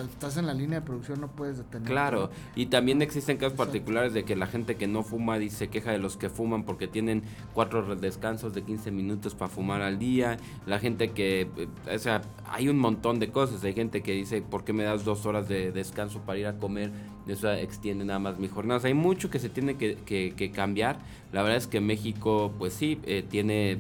estás 0.01 0.37
en 0.37 0.47
la 0.47 0.55
línea 0.55 0.79
de 0.79 0.87
producción, 0.87 1.21
no 1.21 1.27
puedes 1.27 1.59
detener. 1.59 1.89
Claro, 1.89 2.31
y 2.55 2.67
también 2.67 3.03
existen 3.03 3.39
casos 3.39 3.59
particulares 3.59 4.13
de 4.13 4.23
que 4.23 4.37
la 4.37 4.47
gente 4.47 4.77
que 4.77 4.87
no 4.87 5.03
fuma 5.03 5.37
dice 5.37 5.67
queja 5.67 5.91
de 5.91 5.99
los 5.99 6.17
que 6.17 6.31
fuman 6.31 6.63
porque 6.63 6.87
tienen 6.87 7.25
cuatro 7.55 7.97
descansos 7.97 8.55
de 8.55 8.63
15 8.63 8.93
minutos 8.93 9.35
para 9.35 9.49
fumar 9.49 9.83
al 9.83 9.99
día. 9.99 10.37
La 10.65 10.79
gente 10.79 11.11
que, 11.11 11.49
eh, 11.57 11.69
o 11.93 11.99
sea, 11.99 12.23
hay 12.49 12.69
un 12.69 12.79
montón 12.79 13.19
de 13.19 13.33
cosas. 13.33 13.65
Hay 13.65 13.75
gente 13.75 14.01
que 14.01 14.13
dice, 14.13 14.43
¿por 14.43 14.63
qué 14.63 14.73
me 14.73 14.85
das 14.85 15.05
dos 15.05 15.27
horas 15.27 15.49
de 15.49 15.73
descanso 15.73 16.21
para 16.21 16.39
ir 16.39 16.47
a 16.47 16.57
comer? 16.57 16.93
Eso 17.29 17.53
extiende 17.53 18.05
nada 18.05 18.19
más 18.19 18.39
mi 18.39 18.49
jornada. 18.49 18.81
hay 18.85 18.95
mucho 18.95 19.31
que 19.31 19.39
se 19.39 19.49
tiene 19.49 19.77
que 19.77 20.53
cambiar 20.55 20.99
la 21.33 21.43
verdad 21.43 21.59
es 21.59 21.67
que 21.67 21.81
México, 21.81 22.53
pues 22.59 22.73
sí, 22.73 23.01
eh, 23.05 23.23
tiene 23.29 23.79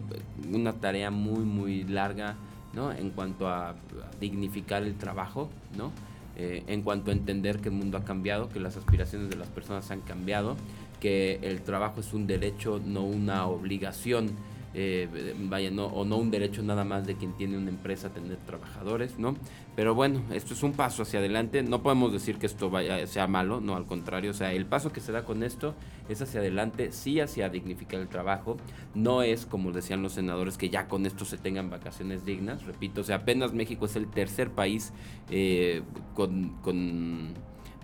una 0.52 0.74
tarea 0.74 1.10
muy, 1.10 1.44
muy 1.44 1.84
larga, 1.84 2.36
¿no? 2.74 2.92
En 2.92 3.10
cuanto 3.10 3.48
a, 3.48 3.74
dignificar 4.20 4.82
el 4.82 4.96
trabajo, 4.96 5.48
¿no? 5.76 5.92
Eh, 6.36 6.62
en 6.66 6.82
cuanto 6.82 7.10
a 7.10 7.14
entender 7.14 7.60
que 7.60 7.70
el 7.70 7.74
mundo 7.74 7.96
ha 7.96 8.04
cambiado, 8.04 8.48
que 8.50 8.60
las 8.60 8.76
aspiraciones 8.76 9.30
de 9.30 9.36
las 9.36 9.48
personas 9.48 9.90
han 9.90 10.02
cambiado, 10.02 10.56
que 11.00 11.38
el 11.42 11.62
trabajo 11.62 12.00
es 12.00 12.12
un 12.12 12.26
derecho, 12.26 12.80
no 12.84 13.04
una 13.04 13.46
obligación 13.46 14.30
eh, 14.74 15.34
vaya, 15.38 15.70
no, 15.70 15.86
o 15.86 16.04
no 16.04 16.16
un 16.16 16.30
derecho 16.30 16.62
nada 16.62 16.84
más 16.84 17.06
de 17.06 17.16
quien 17.16 17.32
tiene 17.32 17.56
una 17.56 17.70
empresa 17.70 18.10
tener 18.10 18.36
trabajadores, 18.38 19.18
¿no? 19.18 19.36
Pero 19.74 19.94
bueno, 19.94 20.22
esto 20.32 20.54
es 20.54 20.62
un 20.62 20.72
paso 20.72 21.02
hacia 21.02 21.20
adelante, 21.20 21.62
no 21.62 21.82
podemos 21.82 22.12
decir 22.12 22.38
que 22.38 22.46
esto 22.46 22.68
vaya, 22.68 23.06
sea 23.06 23.26
malo, 23.26 23.60
no, 23.60 23.76
al 23.76 23.86
contrario, 23.86 24.32
o 24.32 24.34
sea, 24.34 24.52
el 24.52 24.66
paso 24.66 24.92
que 24.92 25.00
se 25.00 25.12
da 25.12 25.24
con 25.24 25.42
esto 25.42 25.74
es 26.08 26.20
hacia 26.20 26.40
adelante, 26.40 26.92
sí 26.92 27.20
hacia 27.20 27.48
dignificar 27.48 28.00
el 28.00 28.08
trabajo, 28.08 28.56
no 28.94 29.22
es 29.22 29.46
como 29.46 29.72
decían 29.72 30.02
los 30.02 30.12
senadores 30.12 30.58
que 30.58 30.68
ya 30.68 30.88
con 30.88 31.06
esto 31.06 31.24
se 31.24 31.38
tengan 31.38 31.70
vacaciones 31.70 32.24
dignas, 32.24 32.64
repito, 32.64 33.00
o 33.00 33.04
sea, 33.04 33.16
apenas 33.16 33.52
México 33.52 33.86
es 33.86 33.96
el 33.96 34.08
tercer 34.08 34.50
país 34.50 34.92
eh, 35.30 35.82
con 36.14 37.34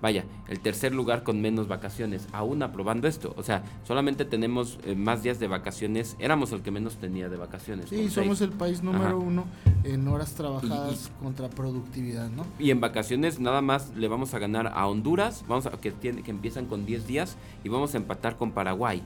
vaya, 0.04 0.26
el 0.48 0.60
tercer 0.60 0.94
lugar 0.94 1.22
con 1.22 1.40
menos 1.40 1.66
vacaciones, 1.66 2.28
aún 2.32 2.62
aprobando 2.62 3.08
esto. 3.08 3.32
O 3.38 3.42
sea, 3.42 3.64
solamente 3.84 4.26
tenemos 4.26 4.78
eh, 4.84 4.94
más 4.94 5.22
días 5.22 5.40
de 5.40 5.48
vacaciones, 5.48 6.14
éramos 6.18 6.52
el 6.52 6.60
que 6.60 6.70
menos 6.70 6.98
tenía 6.98 7.30
de 7.30 7.38
vacaciones. 7.38 7.88
Sí, 7.88 8.10
somos 8.10 8.42
el 8.42 8.50
país 8.50 8.82
número 8.82 9.18
uno 9.18 9.46
en 9.82 10.06
horas 10.06 10.34
trabajadas 10.34 11.10
contra 11.22 11.48
productividad, 11.48 12.28
¿no? 12.28 12.44
Y 12.58 12.70
en 12.70 12.82
vacaciones 12.82 13.40
nada 13.40 13.62
más 13.62 13.96
le 13.96 14.06
vamos 14.08 14.34
a 14.34 14.38
ganar 14.38 14.70
a 14.74 14.86
Honduras, 14.86 15.42
vamos 15.48 15.64
a 15.64 15.70
que, 15.70 15.90
tiene, 15.90 16.22
que 16.22 16.30
empiezan 16.30 16.66
con 16.66 16.84
10 16.84 17.06
días 17.06 17.38
y 17.64 17.70
vamos 17.70 17.94
a 17.94 17.96
empatar 17.96 18.36
con 18.36 18.52
Paraguay. 18.52 19.02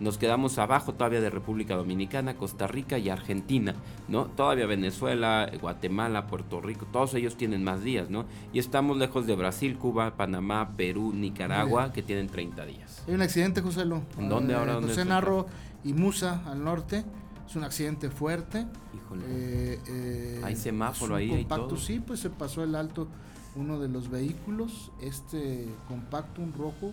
Nos 0.00 0.18
quedamos 0.18 0.58
abajo 0.58 0.94
todavía 0.94 1.20
de 1.20 1.30
República 1.30 1.76
Dominicana, 1.76 2.36
Costa 2.36 2.66
Rica 2.66 2.98
y 2.98 3.10
Argentina, 3.10 3.74
¿no? 4.08 4.26
Todavía 4.26 4.66
Venezuela, 4.66 5.50
Guatemala, 5.60 6.26
Puerto 6.26 6.60
Rico, 6.60 6.86
todos 6.90 7.14
ellos 7.14 7.36
tienen 7.36 7.62
más 7.62 7.82
días, 7.82 8.10
¿no? 8.10 8.24
Y 8.52 8.58
estamos 8.58 8.96
lejos 8.96 9.26
de 9.26 9.36
Brasil, 9.36 9.76
Cuba, 9.76 10.16
Panamá, 10.16 10.74
Perú, 10.76 11.12
Nicaragua, 11.14 11.92
que 11.92 12.02
tienen 12.02 12.28
30 12.28 12.64
días. 12.64 13.04
Hay 13.06 13.14
un 13.14 13.22
accidente, 13.22 13.60
José 13.60 13.84
Lo. 13.84 14.02
¿En 14.18 14.28
dónde 14.28 14.54
ahora? 14.54 14.78
Eh, 14.78 14.82
José 14.82 15.04
Narro 15.04 15.46
y 15.84 15.92
Musa, 15.92 16.42
al 16.46 16.64
norte. 16.64 17.04
Es 17.46 17.56
un 17.56 17.64
accidente 17.64 18.10
fuerte. 18.10 18.66
Híjole. 18.94 19.24
Eh, 19.28 19.78
eh, 19.88 20.40
hay 20.44 20.56
semáforo 20.56 21.16
ahí 21.16 21.28
compacto, 21.28 21.64
y 21.64 21.68
todo. 21.68 21.76
Sí, 21.76 22.00
pues 22.00 22.20
se 22.20 22.30
pasó 22.30 22.62
el 22.64 22.74
alto 22.74 23.08
uno 23.56 23.80
de 23.80 23.88
los 23.88 24.08
vehículos, 24.10 24.92
este 25.00 25.66
compacto, 25.88 26.40
un 26.40 26.52
rojo, 26.52 26.92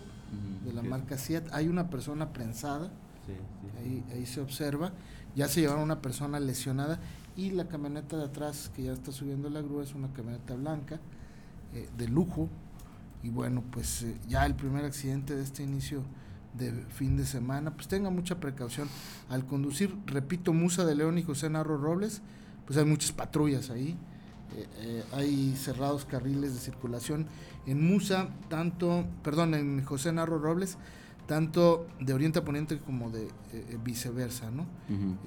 de 0.64 0.72
la 0.72 0.82
marca 0.82 1.18
Seat. 1.18 1.52
Hay 1.52 1.68
una 1.68 1.90
persona 1.90 2.32
prensada, 2.32 2.90
Ahí, 3.78 4.02
ahí 4.10 4.24
se 4.24 4.40
observa. 4.40 4.92
Ya 5.36 5.48
se 5.48 5.60
llevaron 5.60 5.82
una 5.82 6.00
persona 6.00 6.40
lesionada 6.40 6.98
y 7.36 7.50
la 7.50 7.68
camioneta 7.68 8.16
de 8.16 8.24
atrás 8.24 8.70
que 8.74 8.84
ya 8.84 8.92
está 8.92 9.12
subiendo 9.12 9.50
la 9.50 9.60
grúa 9.60 9.84
es 9.84 9.94
una 9.94 10.12
camioneta 10.12 10.54
blanca 10.54 10.98
eh, 11.74 11.88
de 11.96 12.08
lujo. 12.08 12.48
Y 13.22 13.30
bueno, 13.30 13.62
pues 13.70 14.02
eh, 14.02 14.16
ya 14.28 14.46
el 14.46 14.54
primer 14.54 14.84
accidente 14.84 15.36
de 15.36 15.42
este 15.42 15.62
inicio 15.62 16.02
de 16.54 16.72
fin 16.88 17.16
de 17.16 17.26
semana, 17.26 17.74
pues 17.74 17.86
tenga 17.86 18.10
mucha 18.10 18.40
precaución 18.40 18.88
al 19.28 19.46
conducir. 19.46 19.94
Repito, 20.06 20.52
Musa 20.52 20.84
de 20.84 20.94
León 20.94 21.18
y 21.18 21.22
José 21.22 21.50
Narro 21.50 21.76
Robles, 21.76 22.22
pues 22.66 22.78
hay 22.78 22.84
muchas 22.84 23.12
patrullas 23.12 23.70
ahí. 23.70 23.96
Eh, 24.56 25.04
hay 25.12 25.54
cerrados 25.56 26.04
carriles 26.06 26.54
de 26.54 26.60
circulación 26.60 27.26
en 27.68 27.86
Musa, 27.86 28.28
tanto, 28.48 29.04
perdón, 29.22 29.54
en 29.54 29.84
José 29.84 30.10
Narro 30.10 30.38
Robles, 30.38 30.78
tanto 31.26 31.86
de 32.00 32.14
oriente 32.14 32.38
a 32.38 32.44
poniente 32.44 32.78
como 32.78 33.10
de 33.10 33.28
eh, 33.52 33.78
viceversa, 33.84 34.50
¿no? 34.50 34.64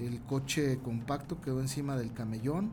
El 0.00 0.20
coche 0.22 0.80
compacto 0.82 1.40
quedó 1.40 1.60
encima 1.60 1.96
del 1.96 2.12
camellón 2.12 2.70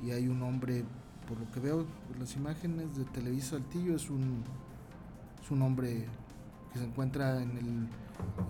y 0.00 0.12
hay 0.12 0.28
un 0.28 0.40
hombre, 0.44 0.84
por 1.26 1.40
lo 1.40 1.50
que 1.50 1.58
veo 1.58 1.86
las 2.20 2.36
imágenes 2.36 2.96
de 2.96 3.04
Televisa 3.06 3.58
Saltillo, 3.58 3.96
es 3.96 4.08
un, 4.08 4.44
es 5.42 5.50
un 5.50 5.62
hombre 5.62 6.06
que 6.72 6.78
se 6.78 6.84
encuentra 6.84 7.42
en 7.42 7.50
el, 7.58 7.88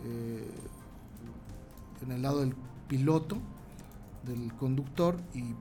eh, 0.05 0.51
en 2.03 2.13
el 2.13 2.21
lado 2.21 2.41
del 2.41 2.55
piloto, 2.87 3.39
del 4.27 4.53
conductor 4.55 5.17
y 5.33 5.55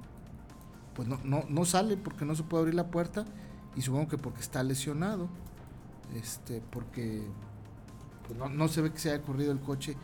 pues 0.93 1.07
no, 1.07 1.19
no, 1.23 1.45
no 1.47 1.63
sale 1.63 1.95
porque 1.95 2.25
no 2.25 2.35
se 2.35 2.43
puede 2.43 2.63
abrir 2.63 2.75
la 2.75 2.87
puerta 2.87 3.25
y 3.75 3.81
supongo 3.81 4.07
que 4.07 4.17
porque 4.17 4.41
está 4.41 4.63
lesionado, 4.63 5.27
este, 6.15 6.61
porque 6.71 7.23
pues 8.27 8.37
no, 8.37 8.49
no, 8.49 8.67
se 8.67 8.81
ve 8.81 8.91
que 8.91 8.99
se 8.99 9.11
haya 9.11 9.23
corrido 9.23 9.51
el 9.51 9.59
coche 9.59 9.95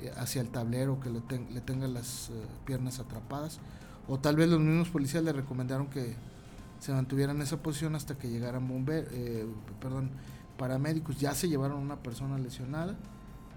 eh, 0.00 0.12
hacia 0.16 0.42
el 0.42 0.48
tablero, 0.48 1.00
que 1.00 1.10
lo 1.10 1.22
le 1.28 1.60
tenga 1.60 1.86
las 1.86 2.30
uh, 2.30 2.64
piernas 2.64 2.98
atrapadas, 2.98 3.60
o 4.08 4.18
tal 4.18 4.36
vez 4.36 4.48
los 4.48 4.60
mismos 4.60 4.88
policías 4.88 5.22
le 5.22 5.32
recomendaron 5.32 5.88
que 5.88 6.16
se 6.78 6.92
mantuvieran 6.92 7.36
en 7.36 7.42
esa 7.42 7.62
posición 7.62 7.94
hasta 7.94 8.16
que 8.16 8.28
llegaran 8.28 8.66
bomberos, 8.66 9.12
eh, 9.12 9.46
perdón, 9.80 10.10
paramédicos, 10.56 11.18
ya 11.18 11.34
se 11.34 11.48
llevaron 11.48 11.78
una 11.78 11.96
persona 11.96 12.38
lesionada 12.38 12.96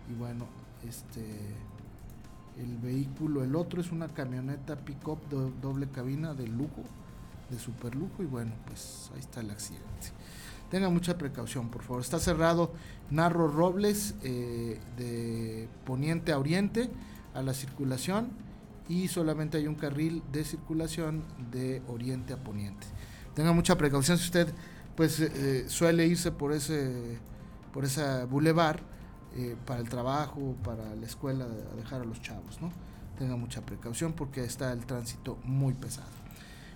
y 0.10 0.14
bueno, 0.14 0.46
este 0.88 1.24
el 2.58 2.78
vehículo, 2.78 3.44
el 3.44 3.56
otro 3.56 3.82
es 3.82 3.92
una 3.92 4.08
camioneta 4.10 4.76
pick-up 4.76 5.18
do, 5.30 5.52
doble 5.62 5.88
cabina 5.88 6.34
de 6.34 6.48
lujo, 6.48 6.84
de 7.54 7.60
super 7.60 7.96
lujo 7.96 8.24
y 8.24 8.26
bueno, 8.26 8.52
pues 8.66 9.12
ahí 9.14 9.20
está 9.20 9.42
el 9.42 9.52
accidente. 9.52 10.12
Tenga 10.70 10.90
mucha 10.90 11.18
precaución, 11.18 11.70
por 11.70 11.84
favor. 11.84 12.02
Está 12.02 12.20
cerrado 12.20 12.74
Narro 13.12 13.48
Robles 13.48 14.16
eh, 14.24 14.80
de 14.98 15.70
poniente 15.86 16.32
a 16.32 16.40
oriente 16.40 16.90
a 17.34 17.42
la 17.42 17.54
circulación 17.54 18.30
y 18.90 19.08
solamente 19.08 19.58
hay 19.58 19.68
un 19.68 19.76
carril 19.76 20.24
de 20.32 20.44
circulación 20.44 21.24
de 21.52 21.82
oriente 21.88 22.34
a 22.34 22.38
poniente. 22.38 22.88
Tenga 23.36 23.54
mucha 23.54 23.78
precaución 23.78 24.18
si 24.18 24.26
usted 24.26 24.54
pues 24.96 25.20
eh, 25.20 25.66
suele 25.68 26.08
irse 26.08 26.32
por 26.32 26.54
ese 26.54 27.20
por 27.72 27.86
esa 27.86 28.26
bulevar 28.26 28.82
eh, 29.36 29.56
para 29.66 29.80
el 29.80 29.90
trabajo, 29.90 30.56
para 30.64 30.94
la 30.96 31.06
escuela, 31.06 31.46
a 31.46 31.76
dejar 31.76 32.02
a 32.02 32.06
los 32.06 32.22
chavos, 32.22 32.62
¿no? 32.62 32.72
Tenga 33.18 33.36
mucha 33.36 33.66
precaución 33.66 34.14
porque 34.14 34.44
está 34.44 34.72
el 34.72 34.86
tránsito 34.86 35.40
muy 35.44 35.74
pesado. 35.74 36.23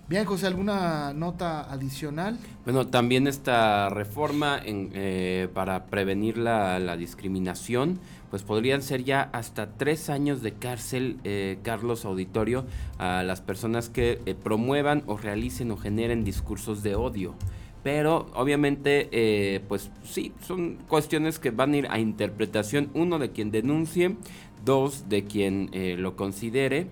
Bien, 0.08 0.24
José, 0.24 0.46
¿alguna 0.46 1.12
nota 1.12 1.70
adicional? 1.70 2.38
Bueno, 2.64 2.86
también 2.86 3.26
esta 3.26 3.90
reforma 3.90 4.58
en, 4.58 4.90
eh, 4.94 5.48
para 5.52 5.84
prevenir 5.86 6.38
la, 6.38 6.96
discriminación, 6.96 8.00
pues 8.30 8.42
podrían 8.42 8.80
ser 8.80 9.04
ya 9.04 9.28
hasta 9.32 9.72
tres 9.76 10.08
años 10.08 10.40
de 10.40 10.54
cárcel, 10.54 11.18
eh, 11.24 11.58
Carlos 11.62 12.06
Auditorio, 12.06 12.64
a 12.96 13.22
las 13.22 13.42
personas 13.42 13.90
que 13.90 14.22
eh, 14.24 14.34
promuevan 14.34 15.02
o 15.06 15.18
realicen 15.18 15.70
o 15.72 15.76
generen 15.76 16.24
discursos 16.24 16.82
de 16.82 16.94
odio. 16.94 17.34
Pero 17.82 18.26
obviamente, 18.34 19.08
eh, 19.12 19.60
pues 19.68 19.90
sí, 20.04 20.32
son 20.40 20.76
cuestiones 20.88 21.38
que 21.38 21.50
van 21.50 21.74
a 21.74 21.76
ir 21.76 21.86
a 21.90 21.98
interpretación, 21.98 22.90
uno 22.94 23.18
de 23.18 23.30
quien 23.30 23.50
denuncie, 23.50 24.16
dos 24.64 25.08
de 25.08 25.24
quien 25.24 25.70
eh, 25.72 25.96
lo 25.98 26.16
considere 26.16 26.88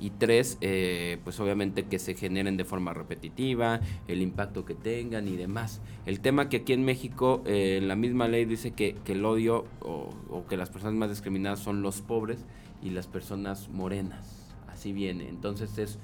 y 0.00 0.10
tres, 0.10 0.56
eh, 0.60 1.18
pues 1.24 1.38
obviamente 1.40 1.84
que 1.84 1.98
se 1.98 2.14
generen 2.14 2.56
de 2.56 2.64
forma 2.64 2.94
repetitiva, 2.94 3.80
el 4.08 4.22
impacto 4.22 4.64
que 4.64 4.74
tengan 4.74 5.28
y 5.28 5.36
demás. 5.36 5.82
El 6.06 6.20
tema 6.20 6.48
que 6.48 6.58
aquí 6.58 6.72
en 6.72 6.84
México, 6.84 7.42
eh, 7.44 7.80
la 7.82 7.96
misma 7.96 8.26
ley 8.26 8.46
dice 8.46 8.72
que, 8.72 8.94
que 9.04 9.12
el 9.12 9.24
odio 9.24 9.66
o, 9.80 10.10
o, 10.30 10.46
que 10.46 10.56
las 10.56 10.70
personas 10.70 10.94
más 10.94 11.10
discriminadas 11.10 11.60
son 11.60 11.82
los 11.82 12.00
pobres 12.00 12.46
y 12.82 12.90
las 12.90 13.06
personas 13.06 13.68
morenas. 13.68 14.54
Así 14.68 14.92
viene. 14.92 15.28
Entonces 15.28 15.76
es 15.78 15.98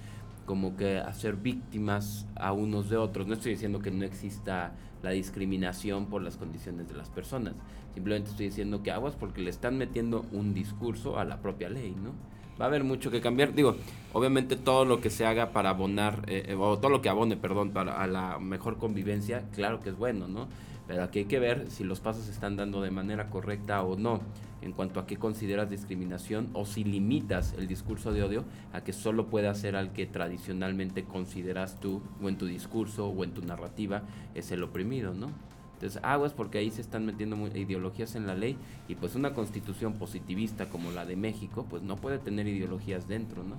como 0.44 0.76
que 0.76 0.98
hacer 0.98 1.36
víctimas 1.36 2.26
a 2.36 2.52
unos 2.52 2.90
de 2.90 2.98
otros. 2.98 3.26
No 3.26 3.34
estoy 3.34 3.52
diciendo 3.52 3.80
que 3.80 3.90
no 3.90 4.04
exista 4.04 4.74
la 5.02 5.10
discriminación 5.10 6.06
por 6.06 6.22
las 6.22 6.36
condiciones 6.36 6.88
de 6.88 6.94
las 6.94 7.08
personas. 7.08 7.54
Simplemente 7.94 8.30
estoy 8.30 8.46
diciendo 8.46 8.82
que 8.82 8.90
aguas 8.90 9.16
porque 9.16 9.40
le 9.40 9.50
están 9.50 9.78
metiendo 9.78 10.26
un 10.32 10.52
discurso 10.52 11.18
a 11.18 11.24
la 11.24 11.40
propia 11.40 11.68
ley, 11.68 11.94
¿no? 11.94 12.12
Va 12.60 12.66
a 12.66 12.68
haber 12.68 12.84
mucho 12.84 13.10
que 13.10 13.20
cambiar. 13.20 13.54
Digo, 13.54 13.76
obviamente 14.12 14.56
todo 14.56 14.84
lo 14.84 15.00
que 15.00 15.10
se 15.10 15.26
haga 15.26 15.50
para 15.52 15.70
abonar, 15.70 16.22
eh, 16.26 16.56
o 16.58 16.78
todo 16.78 16.90
lo 16.90 17.02
que 17.02 17.08
abone, 17.08 17.36
perdón, 17.36 17.70
para 17.70 18.02
a 18.02 18.06
la 18.06 18.38
mejor 18.38 18.78
convivencia, 18.78 19.44
claro 19.54 19.80
que 19.80 19.90
es 19.90 19.96
bueno, 19.96 20.28
¿no? 20.28 20.48
Pero 20.86 21.02
aquí 21.02 21.20
hay 21.20 21.24
que 21.24 21.40
ver 21.40 21.70
si 21.70 21.82
los 21.82 22.00
pasos 22.00 22.24
se 22.26 22.30
están 22.30 22.56
dando 22.56 22.80
de 22.80 22.92
manera 22.92 23.28
correcta 23.28 23.82
o 23.82 23.96
no, 23.96 24.20
en 24.62 24.72
cuanto 24.72 25.00
a 25.00 25.06
qué 25.06 25.16
consideras 25.16 25.68
discriminación 25.68 26.48
o 26.52 26.64
si 26.64 26.84
limitas 26.84 27.54
el 27.58 27.66
discurso 27.66 28.12
de 28.12 28.22
odio 28.22 28.44
a 28.72 28.82
que 28.82 28.92
solo 28.92 29.26
pueda 29.26 29.52
ser 29.54 29.74
al 29.76 29.92
que 29.92 30.06
tradicionalmente 30.06 31.04
consideras 31.04 31.80
tú, 31.80 32.02
o 32.22 32.28
en 32.28 32.38
tu 32.38 32.46
discurso, 32.46 33.08
o 33.08 33.24
en 33.24 33.32
tu 33.32 33.42
narrativa, 33.42 34.02
es 34.34 34.52
el 34.52 34.62
oprimido, 34.62 35.12
¿no? 35.12 35.30
Entonces, 35.76 36.00
aguas 36.02 36.32
porque 36.32 36.56
ahí 36.56 36.70
se 36.70 36.80
están 36.80 37.04
metiendo 37.04 37.36
ideologías 37.54 38.14
en 38.14 38.26
la 38.26 38.34
ley 38.34 38.56
y 38.88 38.94
pues 38.94 39.14
una 39.14 39.34
constitución 39.34 39.92
positivista 39.94 40.70
como 40.70 40.90
la 40.90 41.04
de 41.04 41.16
México, 41.16 41.66
pues 41.68 41.82
no 41.82 41.96
puede 41.96 42.18
tener 42.18 42.48
ideologías 42.48 43.06
dentro, 43.08 43.44
¿no? 43.44 43.56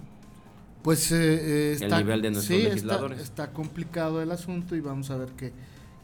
Pues 0.82 1.12
eh, 1.12 1.74
está, 1.74 2.00
el 2.00 2.06
nivel 2.06 2.22
de 2.24 2.32
nuestros 2.32 2.58
sí, 2.58 2.64
legisladores. 2.64 3.20
Está, 3.20 3.44
está, 3.44 3.54
complicado 3.54 4.22
el 4.22 4.32
asunto 4.32 4.76
y 4.76 4.80
vamos 4.80 5.12
a 5.12 5.18
ver 5.18 5.30
qué, 5.38 5.54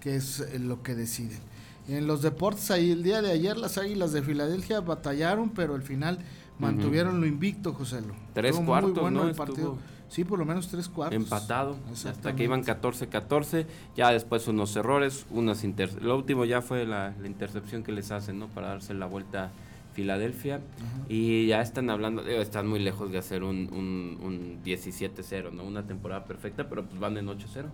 qué 0.02 0.16
es 0.16 0.60
lo 0.60 0.84
que 0.84 0.94
deciden. 0.94 1.40
En 1.88 2.06
los 2.06 2.22
deportes, 2.22 2.70
ahí 2.70 2.92
el 2.92 3.02
día 3.02 3.24
de 3.24 3.32
ayer 3.32 3.58
las 3.58 3.80
Águilas 3.80 4.14
de 4.14 4.22
Filadelfia 4.22 4.82
batallaron, 4.82 5.50
pero 5.50 5.74
al 5.74 5.82
final 5.82 6.20
mantuvieron 6.60 7.16
uh 7.16 7.18
-huh. 7.18 7.22
lo 7.22 7.26
invicto, 7.28 7.74
José. 7.74 8.02
Lo. 8.02 8.14
Tres 8.34 8.52
Estuvo 8.52 8.68
cuartos, 8.68 8.94
muy 8.94 9.02
bueno 9.02 9.24
¿no? 9.24 9.30
el 9.30 9.36
partido. 9.36 9.78
Sí, 10.10 10.24
por 10.24 10.38
lo 10.38 10.46
menos 10.46 10.68
tres 10.68 10.90
cuartos. 10.90 11.16
Empatado, 11.16 11.76
hasta 11.92 12.36
que 12.36 12.44
iban 12.44 12.64
14-14, 12.64 13.66
ya 13.96 14.12
después 14.12 14.48
unos 14.48 14.76
errores, 14.76 15.26
unas 15.32 15.64
inter 15.64 16.04
lo 16.04 16.16
último 16.16 16.46
ya 16.46 16.62
fue 16.62 16.86
la, 16.86 17.16
la, 17.20 17.28
intercepción 17.28 17.82
que 17.82 17.92
les 17.92 18.12
hacen, 18.12 18.38
¿no? 18.38 18.48
Para 18.48 18.68
darse 18.68 18.94
la 18.94 19.08
vuelta 19.08 19.46
a 19.46 19.52
Filadelfia, 19.94 20.58
uh 20.58 20.60
-huh. 20.60 21.06
y 21.10 21.48
ya 21.48 21.62
están 21.62 21.90
hablando, 21.90 22.22
están 22.28 22.68
muy 22.68 22.80
lejos 22.80 23.12
de 23.12 23.18
hacer 23.18 23.44
un, 23.44 23.70
un, 23.74 24.20
un 24.22 24.64
17-0, 24.64 25.52
¿no? 25.52 25.64
Una 25.64 25.88
temporada 25.88 26.26
perfecta, 26.26 26.70
pero 26.70 26.86
pues 26.86 27.00
van 27.00 27.18
en 27.18 27.26
8-0. 27.28 27.66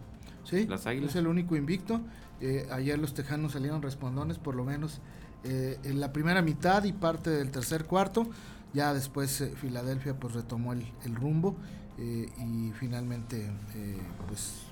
Sí, 0.45 0.65
las 0.65 0.87
águilas. 0.87 1.09
es 1.09 1.15
el 1.17 1.27
único 1.27 1.57
invicto. 1.57 1.99
Eh, 2.41 2.67
ayer 2.71 2.97
los 2.97 3.13
tejanos 3.13 3.51
salieron 3.51 3.81
respondones, 3.81 4.37
por 4.39 4.55
lo 4.55 4.63
menos 4.63 5.01
eh, 5.43 5.77
en 5.83 5.99
la 5.99 6.13
primera 6.13 6.41
mitad 6.41 6.83
y 6.85 6.93
parte 6.93 7.29
del 7.29 7.51
tercer 7.51 7.85
cuarto. 7.85 8.27
Ya 8.73 8.93
después 8.93 9.41
eh, 9.41 9.53
Filadelfia 9.55 10.19
pues 10.19 10.33
retomó 10.33 10.73
el, 10.73 10.85
el 11.05 11.15
rumbo 11.15 11.55
eh, 11.97 12.29
y 12.37 12.71
finalmente 12.73 13.49
eh, 13.75 13.97
pues 14.27 14.63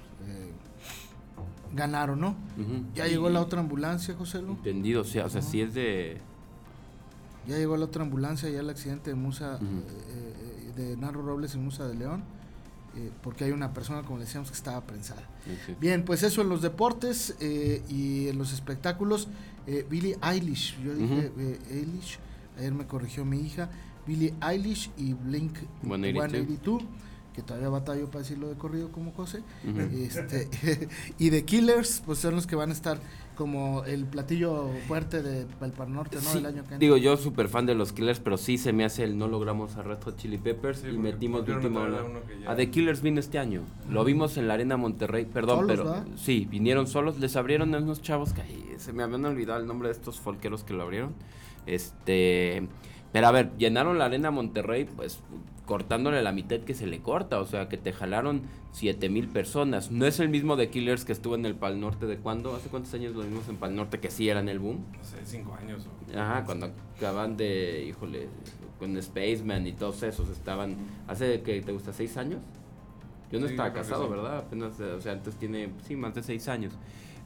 ganaron, 1.74 2.20
¿no? 2.20 2.36
Ya 2.96 3.08
llegó 3.08 3.30
la 3.30 3.42
otra 3.42 3.60
ambulancia, 3.60 4.16
José 4.16 4.42
Lu. 4.42 4.54
Entendido, 4.54 5.02
o 5.02 5.06
sea, 5.06 5.26
o 5.26 5.30
sea, 5.30 5.42
sí 5.42 5.62
es 5.62 5.74
de... 5.74 6.18
Ya 7.48 7.58
llegó 7.58 7.78
la 7.78 7.86
otra 7.86 8.04
ambulancia, 8.04 8.50
ya 8.50 8.60
el 8.60 8.70
accidente 8.70 9.10
de 9.12 9.16
Musa, 9.16 9.60
eh, 9.62 10.72
de 10.76 10.98
Narro 10.98 11.22
Robles 11.22 11.56
y 11.56 11.58
Musa 11.58 11.88
de 11.88 11.96
León, 11.96 12.24
porque 13.22 13.44
hay 13.46 13.52
una 13.52 13.74
persona, 13.74 14.02
como 14.02 14.18
le 14.18 14.26
decíamos, 14.26 14.50
que 14.50 14.58
estaba 14.58 14.82
prensada. 14.82 15.22
sí. 15.66 15.76
Bien, 15.80 16.04
pues 16.04 16.24
eso 16.24 16.42
en 16.42 16.50
los 16.50 16.62
deportes 16.62 17.36
eh, 17.40 17.84
y 17.90 18.28
en 18.28 18.38
los 18.38 18.54
espectáculos. 18.54 19.28
Eh, 19.68 19.86
Billie 19.90 20.18
Eilish, 20.22 20.78
yo 20.82 20.96
dije 20.96 21.32
eh, 21.38 21.60
Eilish, 21.70 22.20
ayer 22.58 22.74
me 22.74 22.88
corrigió 22.88 23.24
mi 23.26 23.40
hija. 23.40 23.70
Billie 24.08 24.34
Eilish 24.42 24.90
y 24.98 25.14
Blink 25.14 25.58
182. 25.84 26.32
182, 26.32 26.84
que 27.34 27.42
todavía 27.44 27.70
batallo 27.70 28.08
para 28.08 28.20
decirlo 28.20 28.48
de 28.50 28.56
corrido 28.56 28.92
como 28.92 29.12
José. 29.12 29.44
Ujú. 29.68 29.80
Este, 29.80 30.48
y 31.20 31.30
The 31.30 31.46
Killers, 31.46 32.02
pues 32.06 32.18
son 32.20 32.34
los 32.36 32.48
que 32.48 32.56
van 32.56 32.70
a 32.72 32.74
estar 32.74 33.00
como 33.36 33.84
el 33.86 34.06
platillo 34.06 34.72
fuerte 34.88 35.22
de 35.22 35.42
el 35.62 35.72
Par 35.72 35.88
Norte, 35.90 36.16
¿no? 36.16 36.24
Sí, 36.24 36.38
Del 36.38 36.48
año 36.48 36.64
que 36.68 36.80
digo, 36.80 36.98
yo 36.98 37.16
súper 37.18 37.48
fan 37.50 37.68
de 37.68 37.76
los 37.76 37.94
Killers, 37.94 38.20
pero 38.20 38.38
sí 38.38 38.58
se 38.58 38.74
me 38.74 38.84
hace 38.84 39.04
el 39.04 39.16
no 39.20 39.28
logramos 39.28 39.76
a 39.76 39.84
Red 39.84 40.02
Hot 40.06 40.18
Chili 40.18 40.40
Peppers 40.40 40.80
Sí, 40.80 40.88
y 40.88 40.98
metimos 40.98 41.46
de 41.46 41.54
última 41.54 41.82
hora. 41.82 42.02
a 42.48 42.56
The 42.56 42.72
Killers 42.72 43.04
vino 43.04 43.20
este 43.20 43.38
año. 43.38 43.62
Lo 43.92 44.04
vimos 44.04 44.38
en 44.38 44.48
la 44.48 44.56
Arena 44.56 44.76
Monterrey, 44.76 45.26
perdón, 45.26 45.60
Solos, 45.68 45.72
pero 45.78 45.84
¿verdad? 45.84 46.08
sí, 46.16 46.48
vinieron 46.50 46.88
solos, 46.88 47.20
les 47.20 47.36
abrieron 47.36 47.76
a 47.76 47.78
unos 47.78 48.02
chavos 48.02 48.34
que 48.34 48.42
ay, 48.42 48.74
se 48.78 48.92
me 48.94 49.04
habían 49.04 49.24
olvidado 49.26 49.60
el 49.60 49.68
nombre 49.68 49.90
de 49.90 49.94
estos 49.94 50.20
folqueros 50.20 50.64
que 50.64 50.74
lo 50.74 50.82
abrieron. 50.82 51.14
Este, 51.68 52.68
pero 53.18 53.28
a 53.28 53.32
ver, 53.32 53.52
llenaron 53.58 53.98
la 53.98 54.06
Arena 54.06 54.30
Monterrey, 54.32 54.86
pues 54.86 55.20
cortándole 55.66 56.22
la 56.22 56.32
mitad 56.32 56.60
que 56.60 56.74
se 56.74 56.88
le 56.88 57.00
corta, 57.00 57.40
o 57.42 57.46
sea, 57.46 57.68
que 57.68 57.78
te 57.78 57.92
jalaron 57.92 58.44
siete 58.72 59.10
mil 59.10 59.28
personas. 59.28 59.92
No 59.92 60.06
es 60.06 60.20
el 60.20 60.30
mismo 60.30 60.56
de 60.56 60.70
Killers 60.70 61.04
que 61.04 61.12
estuvo 61.12 61.36
en 61.36 61.46
el 61.46 61.56
Pal 61.56 61.80
Norte 61.80 62.06
de 62.06 62.18
cuándo, 62.18 62.56
hace 62.56 62.70
cuántos 62.70 62.94
años 62.94 63.16
lo 63.16 63.24
vimos 63.24 63.50
en 63.50 63.58
Pal 63.58 63.76
Norte 63.76 64.00
que 64.00 64.10
sí 64.12 64.30
eran 64.30 64.48
el 64.50 64.60
boom. 64.60 64.86
No 64.98 65.04
sé, 65.04 65.18
cinco 65.26 65.56
años. 65.60 65.86
o- 65.86 66.18
Ajá, 66.20 66.46
cuando 66.46 66.72
acaban 66.96 67.36
de, 67.36 67.86
híjole, 67.90 68.30
con 68.80 69.02
Spaceman 69.02 69.66
y 69.68 69.74
todos 69.74 70.04
esos 70.04 70.30
estaban, 70.30 70.76
hace 71.08 71.42
que 71.42 71.62
te 71.62 71.72
gusta 71.72 71.92
seis 71.92 72.16
años. 72.18 72.42
Yo 73.32 73.40
no 73.40 73.48
Sí, 73.48 73.54
estaba 73.54 73.74
casado. 73.74 74.10
¿verdad? 74.10 74.38
Apenas, 74.38 74.80
o 74.80 75.02
sea, 75.02 75.14
antes 75.14 75.36
tiene, 75.36 75.70
sí, 75.86 75.96
más 75.98 76.14
de 76.16 76.24
seis 76.24 76.48
años. 76.48 76.72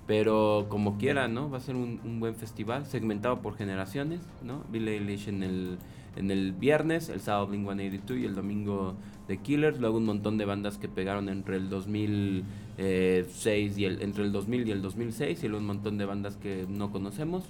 Pero 0.07 0.65
como 0.69 0.97
quiera, 0.97 1.27
¿no? 1.27 1.49
Va 1.49 1.57
a 1.57 1.61
ser 1.61 1.75
un, 1.75 1.99
un 2.03 2.19
buen 2.19 2.35
festival, 2.35 2.85
segmentado 2.85 3.41
por 3.41 3.55
generaciones, 3.55 4.21
¿no? 4.43 4.63
Billie 4.71 4.93
Eilish 4.97 5.27
en 5.29 5.43
el, 5.43 5.77
en 6.15 6.31
el 6.31 6.53
viernes, 6.53 7.09
el 7.09 7.21
sábado 7.21 7.47
Blink-182 7.49 8.19
y 8.19 8.25
el 8.25 8.35
domingo 8.35 8.95
The 9.27 9.37
Killers. 9.37 9.79
Luego 9.79 9.97
un 9.97 10.05
montón 10.05 10.37
de 10.37 10.45
bandas 10.45 10.77
que 10.77 10.89
pegaron 10.89 11.29
entre 11.29 11.55
el 11.57 11.69
2006 11.69 13.77
y 13.77 13.85
el, 13.85 14.01
entre 14.01 14.23
el 14.23 14.31
2000 14.31 14.67
y 14.67 14.71
el 14.71 14.81
2006 14.81 15.43
y 15.43 15.47
luego 15.47 15.61
un 15.61 15.67
montón 15.67 15.97
de 15.97 16.05
bandas 16.05 16.35
que 16.37 16.65
no 16.67 16.91
conocemos. 16.91 17.43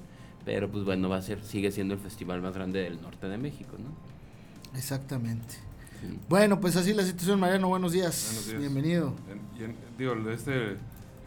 Pero 0.46 0.70
pues 0.70 0.84
bueno, 0.84 1.08
va 1.08 1.18
a 1.18 1.22
ser, 1.22 1.44
sigue 1.44 1.72
siendo 1.72 1.94
el 1.94 2.00
festival 2.00 2.42
más 2.42 2.56
grande 2.56 2.82
del 2.82 3.02
norte 3.02 3.28
de 3.28 3.38
México, 3.38 3.76
¿no? 3.78 4.78
Exactamente. 4.78 5.56
Sí. 6.02 6.18
Bueno, 6.30 6.60
pues 6.60 6.76
así 6.76 6.94
la 6.94 7.04
situación, 7.04 7.40
Mariano. 7.40 7.68
Buenos 7.70 7.92
días. 7.92 8.26
Buenos 8.28 8.48
días. 8.48 8.60
Bienvenido. 8.60 9.14
En- 9.60 9.66
en- 9.66 9.76
digo, 10.00 10.14
el 10.14 10.24
de 10.24 10.34
este, 10.34 10.78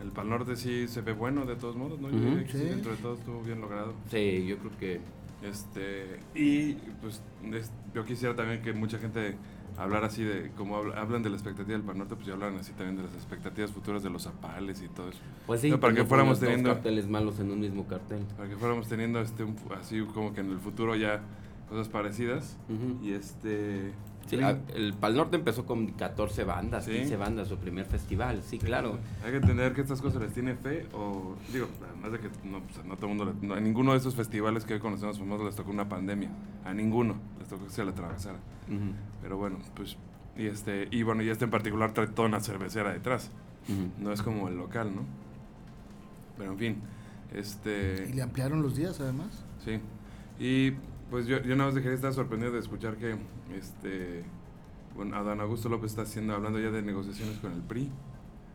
el 0.02 0.10
Pal 0.10 0.28
Norte 0.28 0.56
sí 0.56 0.86
se 0.88 1.00
ve 1.00 1.12
bueno 1.12 1.44
de 1.46 1.56
todos 1.56 1.76
modos, 1.76 2.00
¿no? 2.00 2.08
Diría 2.08 2.44
que 2.44 2.52
sí, 2.52 2.64
dentro 2.64 2.92
de 2.92 2.98
todo 2.98 3.14
estuvo 3.14 3.40
bien 3.42 3.60
logrado. 3.60 3.94
Sí, 4.10 4.44
yo 4.46 4.58
creo 4.58 4.76
que 4.78 5.00
Este, 5.42 6.20
y 6.34 6.72
pues 7.02 7.20
es- 7.52 7.70
yo 7.94 8.02
quisiera 8.06 8.34
también 8.34 8.62
que 8.62 8.72
mucha 8.72 8.96
gente 8.96 9.36
hablara 9.76 10.06
así 10.06 10.24
de, 10.24 10.50
como 10.56 10.76
habla- 10.78 10.98
hablan 10.98 11.22
de 11.22 11.28
la 11.28 11.36
expectativa 11.36 11.76
del 11.76 11.86
Pal 11.86 11.98
Norte, 11.98 12.14
pues 12.14 12.26
ya 12.28 12.32
hablan 12.32 12.56
así 12.56 12.72
también 12.72 12.96
de 12.96 13.02
las 13.02 13.12
expectativas 13.14 13.70
futuras 13.70 14.02
de 14.02 14.08
los 14.08 14.22
zapales 14.22 14.80
y 14.82 14.88
todo 14.88 15.10
eso. 15.10 15.18
Pues 15.46 15.60
sí, 15.60 15.68
No, 15.70 15.78
para 15.80 15.92
que 15.92 16.04
fuéramos 16.06 16.40
teniendo- 16.40 16.70
carteles 16.72 17.08
malos 17.08 17.38
en 17.40 17.50
un 17.50 17.60
mismo 17.60 17.86
cartel. 17.86 18.22
Para 18.38 18.48
que 18.48 18.56
fuéramos 18.56 18.88
teniendo 18.88 19.20
este 19.20 19.44
un 19.44 19.54
así 19.78 20.00
como 20.14 20.32
que 20.32 20.40
en 20.40 20.50
el 20.50 20.58
futuro 20.60 20.96
ya 20.96 21.20
cosas 21.68 21.88
parecidas. 21.90 22.56
Ujú. 22.70 23.04
Y 23.04 23.12
este... 23.12 23.92
Sí, 24.26 24.40
a- 24.40 24.58
el 24.74 24.94
Pal 24.94 25.16
Norte 25.16 25.36
empezó 25.36 25.66
con 25.66 25.88
14 25.88 26.44
bandas, 26.44 26.84
Sí. 26.86 26.92
15 26.92 27.16
bandas, 27.16 27.48
su 27.48 27.56
primer 27.58 27.84
festival, 27.86 28.42
sí, 28.42 28.58
claro. 28.58 28.98
Hay 29.24 29.32
que 29.32 29.36
entender 29.36 29.72
que 29.74 29.82
estas 29.82 30.00
cosas 30.00 30.22
les 30.22 30.32
tiene 30.32 30.54
fe 30.54 30.86
o, 30.94 31.34
digo, 31.52 31.68
además 31.90 32.12
de 32.12 32.18
que 32.20 32.28
no, 32.48 32.60
pues, 32.60 32.84
no 32.86 32.96
todo 32.96 33.10
el 33.10 33.16
mundo, 33.16 33.34
le- 33.40 33.46
no, 33.46 33.54
a 33.54 33.60
ninguno 33.60 33.92
de 33.92 33.98
estos 33.98 34.14
festivales 34.14 34.64
que 34.64 34.74
hoy 34.74 34.80
conocemos 34.80 35.18
famosos 35.18 35.46
les 35.46 35.56
tocó 35.56 35.70
una 35.70 35.88
pandemia, 35.88 36.30
a 36.64 36.72
ninguno 36.72 37.16
les 37.38 37.48
tocó 37.48 37.64
que 37.64 37.70
se 37.70 37.84
le 37.84 37.90
atravesara. 37.90 38.38
Pero 39.20 39.36
bueno, 39.36 39.58
pues, 39.74 39.96
y 40.36 40.46
este, 40.46 40.88
y 40.90 41.02
bueno, 41.02 41.22
y 41.22 41.28
este 41.28 41.44
en 41.44 41.50
particular 41.50 41.92
trae 41.92 42.06
toda 42.06 42.26
una 42.28 42.40
cervecera 42.40 42.92
detrás, 42.92 43.30
no 44.00 44.10
es 44.12 44.22
como 44.22 44.48
el 44.48 44.56
local, 44.56 44.94
¿no? 44.94 45.02
Pero 46.38 46.52
en 46.52 46.58
fin, 46.58 46.76
Y 47.34 47.38
este, 47.38 48.12
le 48.14 48.22
ampliaron 48.22 48.62
los 48.62 48.74
días, 48.76 49.00
además. 49.00 49.44
sí, 49.64 49.80
y 50.42 50.72
pues 51.14 51.28
yo, 51.28 51.40
yo 51.42 51.54
nada 51.54 51.66
más 51.66 51.76
dejé 51.76 51.90
de 51.90 51.94
estar 51.94 52.12
sorprendido 52.12 52.50
de 52.50 52.58
escuchar 52.58 52.96
que, 52.96 53.14
este, 53.56 54.24
bueno, 54.96 55.14
Adán 55.14 55.40
Augusto 55.40 55.68
López 55.68 55.92
está 55.92 56.02
haciendo, 56.02 56.34
hablando 56.34 56.58
ya 56.58 56.72
de 56.72 56.82
negociaciones 56.82 57.38
con 57.38 57.52
el 57.52 57.60
PRI, 57.60 57.88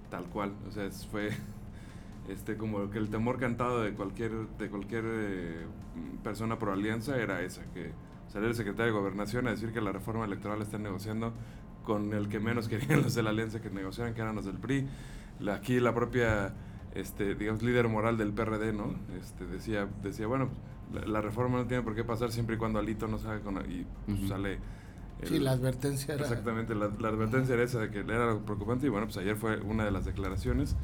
tal 0.10 0.26
cual, 0.26 0.52
o 0.68 0.72
sea, 0.74 0.92
fue 1.10 1.30
este 2.28 2.58
como 2.58 2.90
que 2.90 2.98
el 2.98 3.10
temor 3.10 3.40
cantado 3.40 3.82
de 3.82 3.94
cualquier 3.94 4.34
de 4.58 4.70
cualquier 4.70 5.06
eh, 5.08 5.66
persona 6.22 6.60
pro 6.60 6.74
alianza 6.74 7.16
era 7.16 7.42
esa 7.44 7.64
que 7.74 7.94
saliera 8.28 8.50
el 8.50 8.58
secretario 8.58 8.92
de 8.94 9.00
gobernación 9.00 9.48
a 9.48 9.52
decir 9.52 9.72
que 9.72 9.80
la 9.80 9.94
reforma 9.94 10.26
electoral 10.26 10.62
está 10.62 10.78
negociando 10.78 11.32
con 11.86 12.12
el 12.12 12.28
que 12.28 12.42
menos 12.42 12.68
querían 12.68 13.04
los 13.04 13.16
de 13.16 13.24
la 13.24 13.30
alianza 13.30 13.62
que 13.62 13.70
negociaran 13.70 14.14
que 14.14 14.20
eran 14.20 14.36
los 14.36 14.44
del 14.44 14.58
PRI 14.58 14.86
la, 15.40 15.56
aquí 15.56 15.80
la 15.80 15.96
propia 15.96 16.54
este 16.94 17.36
digamos 17.36 17.64
líder 17.64 17.88
moral 17.88 18.18
del 18.18 18.34
PRD 18.34 18.74
no 18.74 18.96
este 19.18 19.46
decía 19.46 19.88
decía 20.04 20.28
bueno 20.28 20.50
la, 20.94 21.02
la 21.06 21.22
reforma 21.22 21.58
no 21.58 21.66
tiene 21.68 21.84
por 21.84 21.96
qué 21.96 22.04
pasar 22.04 22.32
siempre 22.32 22.56
y 22.56 22.58
cuando 22.58 22.80
Alito 22.80 23.08
no 23.08 23.18
salga 23.20 23.42
con 23.42 23.58
y 23.70 23.86
pues, 24.06 24.18
Ujú. 24.20 24.28
sale 24.28 24.60
Sí, 25.24 25.36
el- 25.36 25.44
la 25.44 25.52
advertencia 25.52 26.14
era. 26.14 26.24
Exactamente, 26.24 26.74
la, 26.76 26.90
la 27.00 27.10
advertencia 27.10 27.54
era 27.56 27.64
esa 27.64 27.80
de 27.80 27.90
que 27.92 28.00
era 28.00 28.30
algo 28.30 28.40
preocupante 28.46 28.86
y 28.86 28.90
bueno, 28.90 29.06
pues 29.08 29.18
ayer 29.18 29.36
fue 29.36 29.60
una 29.62 29.84
de 29.84 29.92
las 29.92 30.06
declaraciones. 30.06 30.76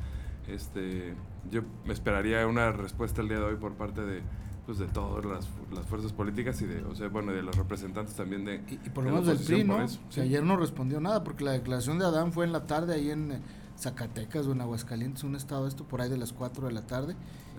Este, 0.48 1.14
yo 1.52 1.62
me 1.86 1.94
esperaría 1.94 2.46
una 2.46 2.72
respuesta 2.72 3.22
el 3.22 3.30
día 3.30 3.38
de 3.40 3.46
hoy 3.46 3.56
por 3.56 3.74
parte 3.74 4.02
de 4.02 4.22
pues 4.66 4.80
de 4.80 4.88
todas 4.88 5.24
las, 5.26 5.48
las 5.74 5.86
fuerzas 5.86 6.12
políticas 6.12 6.60
y 6.62 6.66
de, 6.66 6.84
o 6.86 6.96
sea, 6.96 7.08
bueno, 7.10 7.32
de 7.32 7.44
los 7.44 7.56
representantes 7.56 8.16
también 8.16 8.46
de 8.46 8.56
Y, 8.68 8.74
y 8.86 8.90
por 8.90 9.04
lo 9.04 9.12
menos 9.12 9.28
del 9.28 9.38
PRI, 9.38 9.64
¿no? 9.64 9.80
eso, 9.84 10.00
sí. 10.10 10.22
ayer 10.22 10.44
no 10.44 10.58
respondió 10.58 11.00
nada, 11.00 11.24
porque 11.24 11.44
la 11.44 11.52
declaración 11.52 12.00
de 12.00 12.06
Adán 12.06 12.34
fue 12.34 12.46
en 12.46 12.52
la 12.52 12.66
tarde 12.66 12.96
ahí 12.96 13.12
en 13.12 13.42
Zacatecas 13.78 14.48
o 14.48 14.54
en 14.54 14.62
Aguascalientes, 14.62 15.24
un 15.24 15.36
estado 15.36 15.68
esto, 15.68 15.84
por 15.84 16.02
ahí 16.02 16.10
de 16.10 16.18
las 16.18 16.34
4 16.34 16.66
de 16.68 16.74
la 16.74 16.82
tarde. 16.88 17.16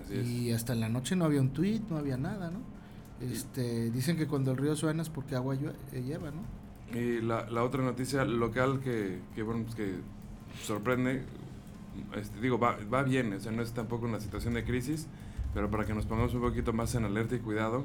Así 0.07 0.19
es. 0.19 0.27
Y 0.27 0.53
hasta 0.53 0.73
en 0.73 0.81
la 0.81 0.89
noche 0.89 1.15
no 1.17 1.25
había 1.25 1.41
un 1.41 1.51
tuit, 1.51 1.83
no 1.91 1.99
había 1.99 2.17
nada, 2.17 2.51
¿no? 2.51 2.61
Este, 3.21 3.91
dicen 3.91 4.17
que 4.17 4.27
cuando 4.27 4.53
el 4.53 4.59
río 4.59 4.77
suena 4.77 5.03
es 5.03 5.09
porque 5.09 5.37
agua 5.37 5.55
eh, 5.55 6.03
lleva, 6.03 6.31
¿no? 6.31 6.99
Y 6.99 7.21
la, 7.21 7.49
la 7.51 7.65
otra 7.65 7.83
noticia 7.83 8.25
local 8.25 8.81
que, 8.81 9.21
que, 9.35 9.43
bueno, 9.43 9.65
pues 9.65 9.75
que 9.75 9.95
sorprende, 10.63 11.23
este, 12.15 12.41
digo, 12.41 12.59
va, 12.59 12.77
va 12.93 13.03
bien, 13.03 13.33
o 13.33 13.41
sea, 13.41 13.53
no 13.53 13.63
es 13.63 13.73
tampoco 13.73 14.07
una 14.07 14.21
situación 14.21 14.55
de 14.55 14.65
crisis, 14.65 15.07
pero 15.55 15.71
para 15.71 15.85
que 15.85 15.95
nos 15.95 16.07
pongamos 16.07 16.35
un 16.35 16.43
poquito 16.43 16.73
más 16.73 16.95
en 16.95 17.05
alerta 17.05 17.35
y 17.35 17.39
cuidado, 17.39 17.85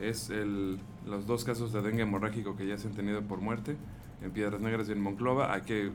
es 0.00 0.30
el, 0.30 0.80
los 1.06 1.26
dos 1.26 1.44
casos 1.44 1.72
de 1.72 1.80
dengue 1.80 2.02
hemorrágico 2.02 2.56
que 2.56 2.66
ya 2.66 2.76
se 2.76 2.88
han 2.88 2.94
tenido 2.94 3.22
por 3.22 3.40
muerte 3.40 3.76
en 4.22 4.32
Piedras 4.32 4.60
Negras 4.60 4.88
y 4.88 4.92
en 4.92 5.00
Monclova. 5.00 5.52
Hay 5.54 5.62
que, 5.62 5.90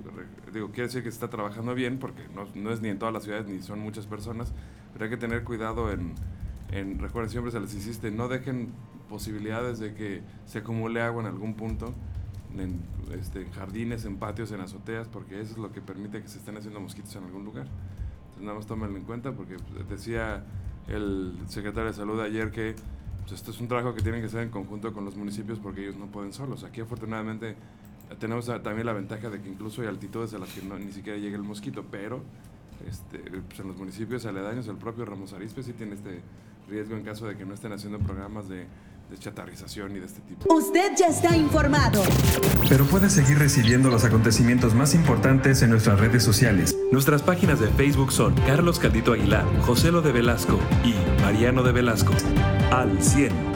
digo, 0.53 0.67
quiere 0.67 0.83
decir 0.83 1.03
que 1.03 1.11
se 1.11 1.15
está 1.15 1.29
trabajando 1.29 1.75
bien, 1.75 1.99
porque 1.99 2.23
no, 2.33 2.47
no 2.55 2.71
es 2.71 2.81
ni 2.81 2.89
en 2.89 2.99
todas 2.99 3.13
las 3.13 3.23
ciudades 3.23 3.47
ni 3.47 3.61
son 3.61 3.79
muchas 3.79 4.05
personas, 4.05 4.53
pero 4.97 5.05
hay 5.05 5.11
que 5.11 5.17
tener 5.17 5.43
cuidado 5.43 5.91
en, 5.91 6.15
en 6.71 6.97
recuerden, 6.97 7.29
siempre 7.29 7.51
se 7.51 7.59
les 7.59 7.71
insiste, 7.75 8.09
no 8.09 8.27
dejen 8.27 8.71
posibilidades 9.07 9.77
de 9.77 9.93
que 9.93 10.23
se 10.47 10.59
acumule 10.59 11.01
agua 11.01 11.21
en 11.21 11.27
algún 11.27 11.53
punto, 11.53 11.93
en, 12.57 12.81
este, 13.13 13.45
jardines, 13.51 14.05
en 14.05 14.17
patios, 14.17 14.51
en 14.51 14.61
azoteas, 14.61 15.07
porque 15.07 15.39
eso 15.39 15.51
es 15.51 15.59
lo 15.59 15.71
que 15.71 15.81
permite 15.81 16.19
que 16.19 16.27
se 16.27 16.39
estén 16.39 16.57
haciendo 16.57 16.79
mosquitos 16.79 17.15
en 17.15 17.25
algún 17.25 17.45
lugar. 17.45 17.67
Entonces 17.67 18.43
nada 18.43 18.55
más 18.55 18.65
tómenlo 18.65 18.97
en 18.97 19.03
cuenta, 19.03 19.33
porque 19.33 19.57
pues, 19.57 19.87
decía 19.87 20.43
el 20.87 21.37
secretario 21.45 21.91
de 21.91 21.93
Salud 21.93 22.19
ayer 22.19 22.49
que 22.49 22.73
pues, 23.19 23.33
esto 23.33 23.51
es 23.51 23.61
un 23.61 23.67
trabajo 23.67 23.93
que 23.93 24.01
tienen 24.01 24.21
que 24.21 24.27
hacer 24.27 24.41
en 24.41 24.49
conjunto 24.49 24.93
con 24.93 25.05
los 25.05 25.15
municipios 25.15 25.59
porque 25.59 25.83
ellos 25.83 25.95
no 25.95 26.07
pueden 26.07 26.33
solos. 26.33 26.63
Aquí 26.63 26.81
afortunadamente 26.81 27.55
tenemos 28.19 28.47
también 28.47 28.87
la 28.87 28.93
ventaja 28.93 29.29
de 29.29 29.41
que 29.41 29.47
incluso 29.47 29.83
hay 29.83 29.89
altitudes 29.89 30.33
a 30.33 30.39
las 30.39 30.51
que 30.51 30.63
no, 30.63 30.79
ni 30.79 30.91
siquiera 30.91 31.19
llega 31.19 31.35
el 31.35 31.43
mosquito, 31.43 31.85
pero 31.91 32.23
este, 32.85 33.19
pues 33.19 33.59
en 33.59 33.67
los 33.67 33.77
municipios 33.77 34.25
aledaños 34.25 34.67
el 34.67 34.77
propio 34.77 35.05
Ramos 35.05 35.33
Arizpe 35.33 35.63
sí 35.63 35.73
tiene 35.73 35.95
este 35.95 36.21
riesgo 36.69 36.95
en 36.95 37.03
caso 37.03 37.27
de 37.27 37.37
que 37.37 37.45
no 37.45 37.53
estén 37.53 37.71
haciendo 37.71 37.99
programas 37.99 38.49
de, 38.49 38.65
de 39.09 39.17
chatarrización 39.17 39.95
y 39.95 39.99
de 39.99 40.05
este 40.05 40.21
tipo. 40.21 40.53
Usted 40.53 40.91
ya 40.97 41.07
está 41.07 41.35
informado. 41.35 42.03
Pero 42.67 42.85
puedes 42.85 43.13
seguir 43.13 43.39
recibiendo 43.39 43.89
los 43.89 44.03
acontecimientos 44.03 44.73
más 44.75 44.93
importantes 44.93 45.61
en 45.61 45.69
nuestras 45.69 45.99
redes 45.99 46.23
sociales. 46.23 46.77
Nuestras 46.91 47.23
páginas 47.23 47.59
de 47.59 47.67
Facebook 47.69 48.11
son 48.11 48.35
Carlos 48.45 48.79
Caldito 48.79 49.13
Aguilar, 49.13 49.45
José 49.61 49.91
Lo 49.91 50.01
de 50.01 50.11
Velasco 50.11 50.59
y 50.83 50.93
Mariano 51.21 51.63
de 51.63 51.71
Velasco. 51.71 52.13
Al 52.71 53.01
100. 53.01 53.46